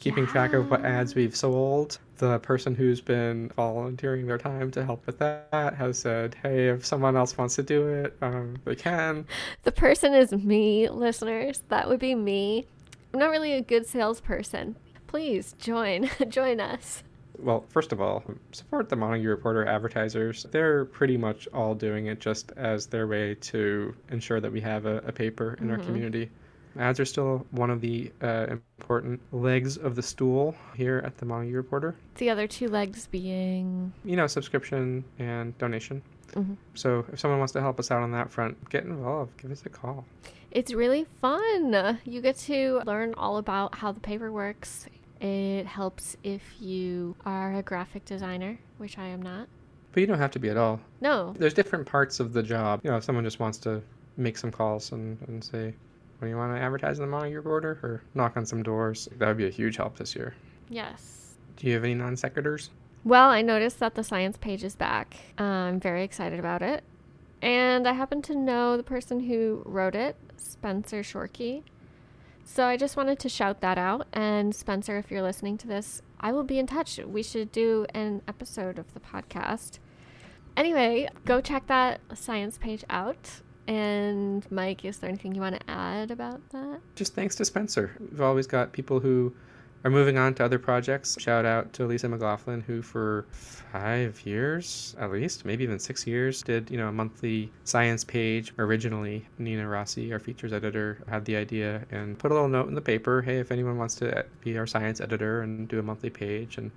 keeping 0.00 0.26
track 0.26 0.54
of 0.54 0.68
what 0.68 0.84
ads 0.84 1.14
we've 1.14 1.36
sold, 1.36 1.98
the 2.16 2.40
person 2.40 2.74
who's 2.74 3.00
been 3.00 3.48
volunteering 3.50 4.26
their 4.26 4.38
time 4.38 4.72
to 4.72 4.84
help 4.84 5.06
with 5.06 5.20
that 5.20 5.74
has 5.74 6.00
said, 6.00 6.34
hey, 6.42 6.68
if 6.68 6.84
someone 6.84 7.16
else 7.16 7.38
wants 7.38 7.54
to 7.54 7.62
do 7.62 7.86
it, 7.86 8.16
um, 8.22 8.56
they 8.64 8.74
can. 8.74 9.24
The 9.62 9.70
person 9.70 10.12
is 10.12 10.32
me, 10.32 10.88
listeners. 10.88 11.62
That 11.68 11.88
would 11.88 12.00
be 12.00 12.16
me. 12.16 12.66
I'm 13.14 13.20
not 13.20 13.30
really 13.30 13.52
a 13.52 13.62
good 13.62 13.86
salesperson. 13.86 14.74
Please 15.06 15.54
join. 15.60 16.10
join 16.28 16.58
us. 16.58 17.04
Well, 17.38 17.64
first 17.68 17.92
of 17.92 18.00
all, 18.00 18.22
support 18.52 18.88
the 18.88 18.96
Montague 18.96 19.28
Reporter 19.28 19.64
advertisers. 19.66 20.44
They're 20.50 20.84
pretty 20.86 21.16
much 21.16 21.46
all 21.54 21.74
doing 21.74 22.06
it 22.06 22.20
just 22.20 22.52
as 22.56 22.86
their 22.86 23.06
way 23.06 23.34
to 23.36 23.94
ensure 24.10 24.40
that 24.40 24.50
we 24.52 24.60
have 24.60 24.86
a, 24.86 24.98
a 24.98 25.12
paper 25.12 25.56
in 25.60 25.70
our 25.70 25.78
Mhm. 25.78 25.86
community. 25.86 26.30
Ads 26.78 27.00
are 27.00 27.04
still 27.04 27.46
one 27.50 27.70
of 27.70 27.80
the 27.80 28.12
uh, 28.22 28.46
important 28.78 29.20
legs 29.32 29.76
of 29.76 29.94
the 29.96 30.02
stool 30.02 30.54
here 30.76 31.00
at 31.04 31.16
the 31.18 31.26
Montague 31.26 31.56
Reporter. 31.56 31.94
The 32.16 32.30
other 32.30 32.46
two 32.46 32.68
legs 32.68 33.06
being. 33.06 33.92
You 34.04 34.16
know, 34.16 34.26
subscription 34.26 35.04
and 35.18 35.56
donation. 35.58 36.02
Mhm. 36.34 36.56
So 36.74 37.04
if 37.12 37.18
someone 37.20 37.38
wants 37.38 37.52
to 37.54 37.60
help 37.60 37.78
us 37.80 37.90
out 37.90 38.02
on 38.02 38.12
that 38.12 38.30
front, 38.30 38.68
get 38.68 38.84
involved. 38.84 39.40
Give 39.40 39.50
us 39.50 39.64
a 39.64 39.68
call. 39.70 40.04
It's 40.50 40.72
really 40.72 41.04
fun. 41.20 41.98
You 42.04 42.20
get 42.20 42.36
to 42.36 42.80
learn 42.86 43.14
all 43.14 43.38
about 43.38 43.76
how 43.76 43.92
the 43.92 44.00
paper 44.00 44.30
works. 44.30 44.86
It 45.20 45.66
helps 45.66 46.16
if 46.22 46.42
you 46.60 47.16
are 47.26 47.54
a 47.54 47.62
graphic 47.62 48.04
designer, 48.04 48.58
which 48.78 48.98
I 48.98 49.06
am 49.06 49.20
not. 49.20 49.48
But 49.92 50.00
you 50.00 50.06
don't 50.06 50.18
have 50.18 50.30
to 50.32 50.38
be 50.38 50.48
at 50.48 50.56
all. 50.56 50.80
No. 51.00 51.34
There's 51.38 51.54
different 51.54 51.86
parts 51.86 52.20
of 52.20 52.32
the 52.32 52.42
job. 52.42 52.80
You 52.84 52.90
know, 52.90 52.98
if 52.98 53.04
someone 53.04 53.24
just 53.24 53.40
wants 53.40 53.58
to 53.58 53.82
make 54.16 54.36
some 54.36 54.50
calls 54.50 54.92
and, 54.92 55.18
and 55.28 55.42
say, 55.42 55.74
what 56.18 56.26
do 56.26 56.28
you 56.28 56.36
want 56.36 56.54
to 56.54 56.60
advertise 56.60 56.98
in 56.98 57.04
the 57.04 57.10
Montague 57.10 57.36
Reporter 57.36 57.78
or 57.82 58.02
knock 58.14 58.36
on 58.36 58.44
some 58.44 58.62
doors, 58.62 59.08
that 59.18 59.26
would 59.26 59.36
be 59.36 59.46
a 59.46 59.50
huge 59.50 59.76
help 59.76 59.96
this 59.96 60.14
year. 60.14 60.34
Yes. 60.68 61.34
Do 61.56 61.66
you 61.66 61.74
have 61.74 61.84
any 61.84 61.94
non 61.94 62.14
sequiturs? 62.14 62.70
Well, 63.04 63.30
I 63.30 63.42
noticed 63.42 63.78
that 63.80 63.94
the 63.94 64.04
science 64.04 64.36
page 64.36 64.64
is 64.64 64.74
back. 64.74 65.16
Uh, 65.38 65.44
I'm 65.44 65.80
very 65.80 66.02
excited 66.02 66.38
about 66.38 66.62
it. 66.62 66.84
And 67.40 67.86
I 67.86 67.92
happen 67.92 68.20
to 68.22 68.34
know 68.34 68.76
the 68.76 68.82
person 68.82 69.20
who 69.20 69.62
wrote 69.64 69.94
it, 69.94 70.16
Spencer 70.36 71.02
Shorkey. 71.02 71.62
So 72.50 72.64
I 72.64 72.78
just 72.78 72.96
wanted 72.96 73.18
to 73.20 73.28
shout 73.28 73.60
that 73.60 73.76
out. 73.76 74.08
And 74.14 74.54
Spencer, 74.54 74.96
if 74.96 75.10
you're 75.10 75.22
listening 75.22 75.58
to 75.58 75.68
this, 75.68 76.00
I 76.18 76.32
will 76.32 76.44
be 76.44 76.58
in 76.58 76.66
touch. 76.66 76.98
We 76.98 77.22
should 77.22 77.52
do 77.52 77.84
an 77.92 78.22
episode 78.26 78.78
of 78.78 78.94
the 78.94 79.00
podcast. 79.00 79.78
Anyway, 80.56 81.10
go 81.26 81.42
check 81.42 81.66
that 81.66 82.00
science 82.14 82.56
page 82.56 82.84
out. 82.88 83.42
And 83.68 84.50
Mike, 84.50 84.82
is 84.86 84.96
there 84.96 85.10
anything 85.10 85.34
you 85.34 85.42
want 85.42 85.60
to 85.60 85.70
add 85.70 86.10
about 86.10 86.40
that? 86.50 86.80
Just 86.96 87.14
thanks 87.14 87.36
to 87.36 87.44
Spencer. 87.44 87.94
We've 88.00 88.22
always 88.22 88.46
got 88.46 88.72
people 88.72 88.98
who 88.98 89.34
are 89.84 89.90
moving 89.90 90.18
on 90.18 90.34
to 90.34 90.44
other 90.44 90.58
projects. 90.58 91.16
Shout 91.20 91.44
out 91.44 91.72
to 91.74 91.86
Lisa 91.86 92.08
McLaughlin, 92.08 92.60
who 92.60 92.82
for 92.82 93.26
five 93.30 94.20
years, 94.26 94.96
at 94.98 95.10
least, 95.10 95.44
maybe 95.44 95.64
even 95.64 95.78
six 95.78 96.06
years, 96.06 96.42
did 96.42 96.70
you 96.70 96.76
know 96.76 96.88
a 96.88 96.92
monthly 96.92 97.50
science 97.64 98.04
page. 98.04 98.52
Originally, 98.58 99.26
Nina 99.38 99.68
Rossi, 99.68 100.12
our 100.12 100.18
features 100.18 100.52
editor, 100.52 100.98
had 101.08 101.24
the 101.24 101.36
idea 101.36 101.84
and 101.90 102.18
put 102.18 102.30
a 102.30 102.34
little 102.34 102.48
note 102.48 102.68
in 102.68 102.74
the 102.74 102.80
paper. 102.80 103.22
Hey, 103.22 103.38
if 103.38 103.52
anyone 103.52 103.78
wants 103.78 103.94
to 103.96 104.24
be 104.40 104.58
our 104.58 104.66
science 104.66 105.00
editor 105.00 105.42
and 105.42 105.68
do 105.68 105.78
a 105.78 105.82
monthly 105.82 106.10
page, 106.10 106.58
and 106.58 106.70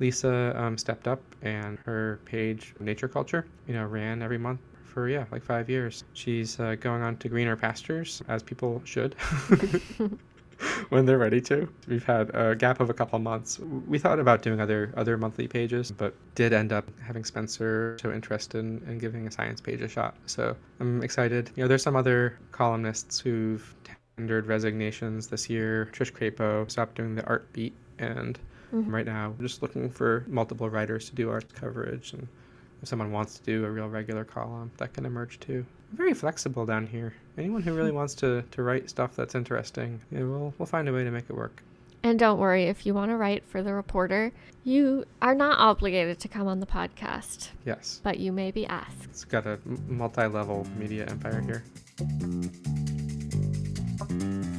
Lisa 0.00 0.54
um, 0.60 0.76
stepped 0.78 1.06
up, 1.06 1.20
and 1.42 1.78
her 1.84 2.20
page, 2.24 2.74
Nature 2.80 3.08
Culture, 3.08 3.46
you 3.68 3.74
know, 3.74 3.84
ran 3.84 4.22
every 4.22 4.38
month 4.38 4.60
for 4.84 5.08
yeah, 5.08 5.24
like 5.30 5.44
five 5.44 5.70
years. 5.70 6.04
She's 6.14 6.58
uh, 6.58 6.74
going 6.80 7.02
on 7.02 7.16
to 7.18 7.28
greener 7.28 7.56
pastures, 7.56 8.22
as 8.28 8.42
people 8.42 8.82
should. 8.84 9.14
when 10.90 11.06
they're 11.06 11.18
ready 11.18 11.40
to. 11.42 11.68
We've 11.88 12.04
had 12.04 12.30
a 12.34 12.54
gap 12.54 12.80
of 12.80 12.90
a 12.90 12.94
couple 12.94 13.18
months. 13.18 13.58
We 13.58 13.98
thought 13.98 14.18
about 14.18 14.42
doing 14.42 14.60
other 14.60 14.92
other 14.96 15.16
monthly 15.16 15.48
pages, 15.48 15.90
but 15.90 16.14
did 16.34 16.52
end 16.52 16.72
up 16.72 16.86
having 17.00 17.24
Spencer 17.24 17.96
so 18.00 18.12
interested 18.12 18.58
in, 18.58 18.82
in 18.88 18.98
giving 18.98 19.26
a 19.26 19.30
science 19.30 19.60
page 19.60 19.80
a 19.82 19.88
shot. 19.88 20.16
So 20.26 20.56
I'm 20.80 21.02
excited. 21.02 21.50
You 21.56 21.64
know, 21.64 21.68
there's 21.68 21.82
some 21.82 21.96
other 21.96 22.38
columnists 22.52 23.18
who've 23.20 23.74
tendered 24.16 24.46
resignations 24.46 25.28
this 25.28 25.48
year. 25.48 25.88
Trish 25.92 26.12
Crapo 26.12 26.70
stopped 26.70 26.96
doing 26.96 27.14
the 27.14 27.24
art 27.26 27.50
beat, 27.52 27.74
and 27.98 28.38
Mhm. 28.72 28.92
right 28.92 29.06
now 29.06 29.34
we're 29.38 29.46
just 29.46 29.62
looking 29.62 29.90
for 29.90 30.24
multiple 30.28 30.70
writers 30.70 31.08
to 31.08 31.14
do 31.16 31.28
arts 31.30 31.52
coverage. 31.52 32.12
And 32.12 32.28
if 32.82 32.88
someone 32.88 33.10
wants 33.12 33.38
to 33.38 33.44
do 33.44 33.64
a 33.64 33.70
real 33.70 33.88
regular 33.88 34.24
column, 34.24 34.70
that 34.76 34.92
can 34.92 35.06
emerge 35.06 35.40
too. 35.40 35.64
Very 35.92 36.14
flexible 36.14 36.66
down 36.66 36.86
here. 36.86 37.14
Anyone 37.36 37.62
who 37.62 37.74
really 37.74 37.90
hmm. 37.90 37.96
wants 37.96 38.14
to, 38.16 38.42
to 38.50 38.62
write 38.62 38.88
stuff 38.88 39.16
that's 39.16 39.34
interesting, 39.34 40.00
yeah, 40.10 40.20
we'll 40.20 40.54
we'll 40.58 40.66
find 40.66 40.88
a 40.88 40.92
way 40.92 41.04
to 41.04 41.10
make 41.10 41.24
it 41.28 41.36
work. 41.36 41.62
And 42.02 42.18
don't 42.18 42.38
worry, 42.38 42.64
if 42.64 42.86
you 42.86 42.94
want 42.94 43.10
to 43.10 43.16
write 43.16 43.44
for 43.44 43.62
the 43.62 43.74
reporter, 43.74 44.32
you 44.64 45.04
are 45.20 45.34
not 45.34 45.58
obligated 45.58 46.18
to 46.20 46.28
come 46.28 46.48
on 46.48 46.60
the 46.60 46.66
podcast, 46.66 47.50
Yes, 47.66 48.00
but 48.02 48.18
you 48.18 48.32
may 48.32 48.50
be 48.50 48.66
asked. 48.66 49.04
It's 49.04 49.24
got 49.24 49.46
a 49.46 49.58
multi-level 49.86 50.66
media 50.78 51.06
empire 51.06 51.40
here. 51.40 51.62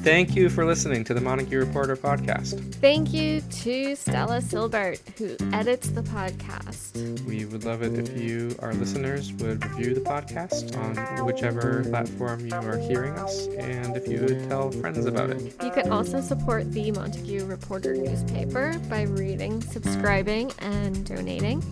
Thank 0.04 0.36
you 0.36 0.50
for 0.50 0.66
listening 0.66 1.04
to 1.04 1.14
the 1.14 1.22
Montague 1.22 1.60
Reporter 1.60 1.96
podcast. 1.96 2.74
Thank 2.76 3.14
you 3.14 3.40
to 3.42 3.96
Stella 3.96 4.40
Silbert, 4.42 5.00
who 5.20 5.38
edits 5.56 5.90
the 5.90 6.02
podcast. 6.02 7.26
We 7.28 7.46
would 7.46 7.66
love 7.66 7.84
it 7.84 7.94
if 8.00 8.20
you, 8.20 8.56
our 8.60 8.74
listeners, 8.74 9.32
would 9.34 9.64
review 9.64 9.94
the 9.94 10.02
podcast 10.02 10.76
on 10.76 11.24
whichever 11.24 11.84
platform 11.84 12.48
you 12.48 12.56
are 12.56 12.78
hearing 12.78 13.14
us, 13.14 13.46
and 13.60 13.96
if 13.96 14.08
you 14.08 14.22
would 14.22 14.50
tell 14.50 14.72
friends 14.72 15.06
about 15.06 15.30
it. 15.30 15.54
You 15.64 15.70
can 15.70 15.92
also 15.92 16.20
support 16.20 16.72
the 16.72 16.92
Montague 16.92 17.46
Reporter 17.46 17.94
newspaper 17.96 18.80
by 18.90 19.04
reading, 19.04 19.62
subscribing, 19.62 20.52
and 20.60 21.06
donating, 21.06 21.64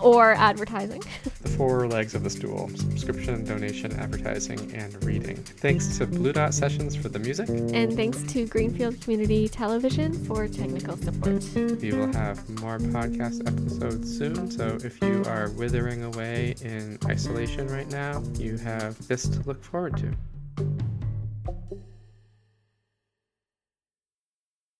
or 0.00 0.32
advertising. 0.34 1.02
The 1.42 1.52
four 1.52 1.86
legs 1.86 2.14
of 2.14 2.24
the 2.24 2.30
stool 2.30 2.68
subscription, 2.70 3.44
donation, 3.44 3.92
advertising, 3.98 4.74
and 4.74 5.02
reading. 5.04 5.36
Thanks 5.36 5.96
to 5.98 6.06
Blue 6.06 6.32
Dot 6.32 6.54
Sessions 6.54 6.96
for 6.96 7.08
the 7.08 7.18
music. 7.18 7.48
And 7.48 7.94
thanks 7.94 8.22
to 8.24 8.46
Greenfield 8.46 9.00
Community 9.00 9.48
Television 9.48 10.12
for 10.26 10.48
technical 10.48 10.96
support. 10.96 11.44
We 11.54 11.92
will 11.92 12.12
have 12.12 12.48
more 12.60 12.78
podcast 12.78 13.46
episodes 13.46 14.18
soon, 14.18 14.50
so 14.50 14.76
if 14.82 15.00
you 15.00 15.22
are 15.26 15.50
withering 15.50 16.02
away 16.04 16.56
in 16.62 16.98
isolation 17.06 17.68
right 17.68 17.88
now, 17.88 18.22
you 18.34 18.56
have 18.58 19.06
this 19.06 19.28
to 19.28 19.40
look 19.42 19.62
forward 19.62 19.96
to. 19.98 20.85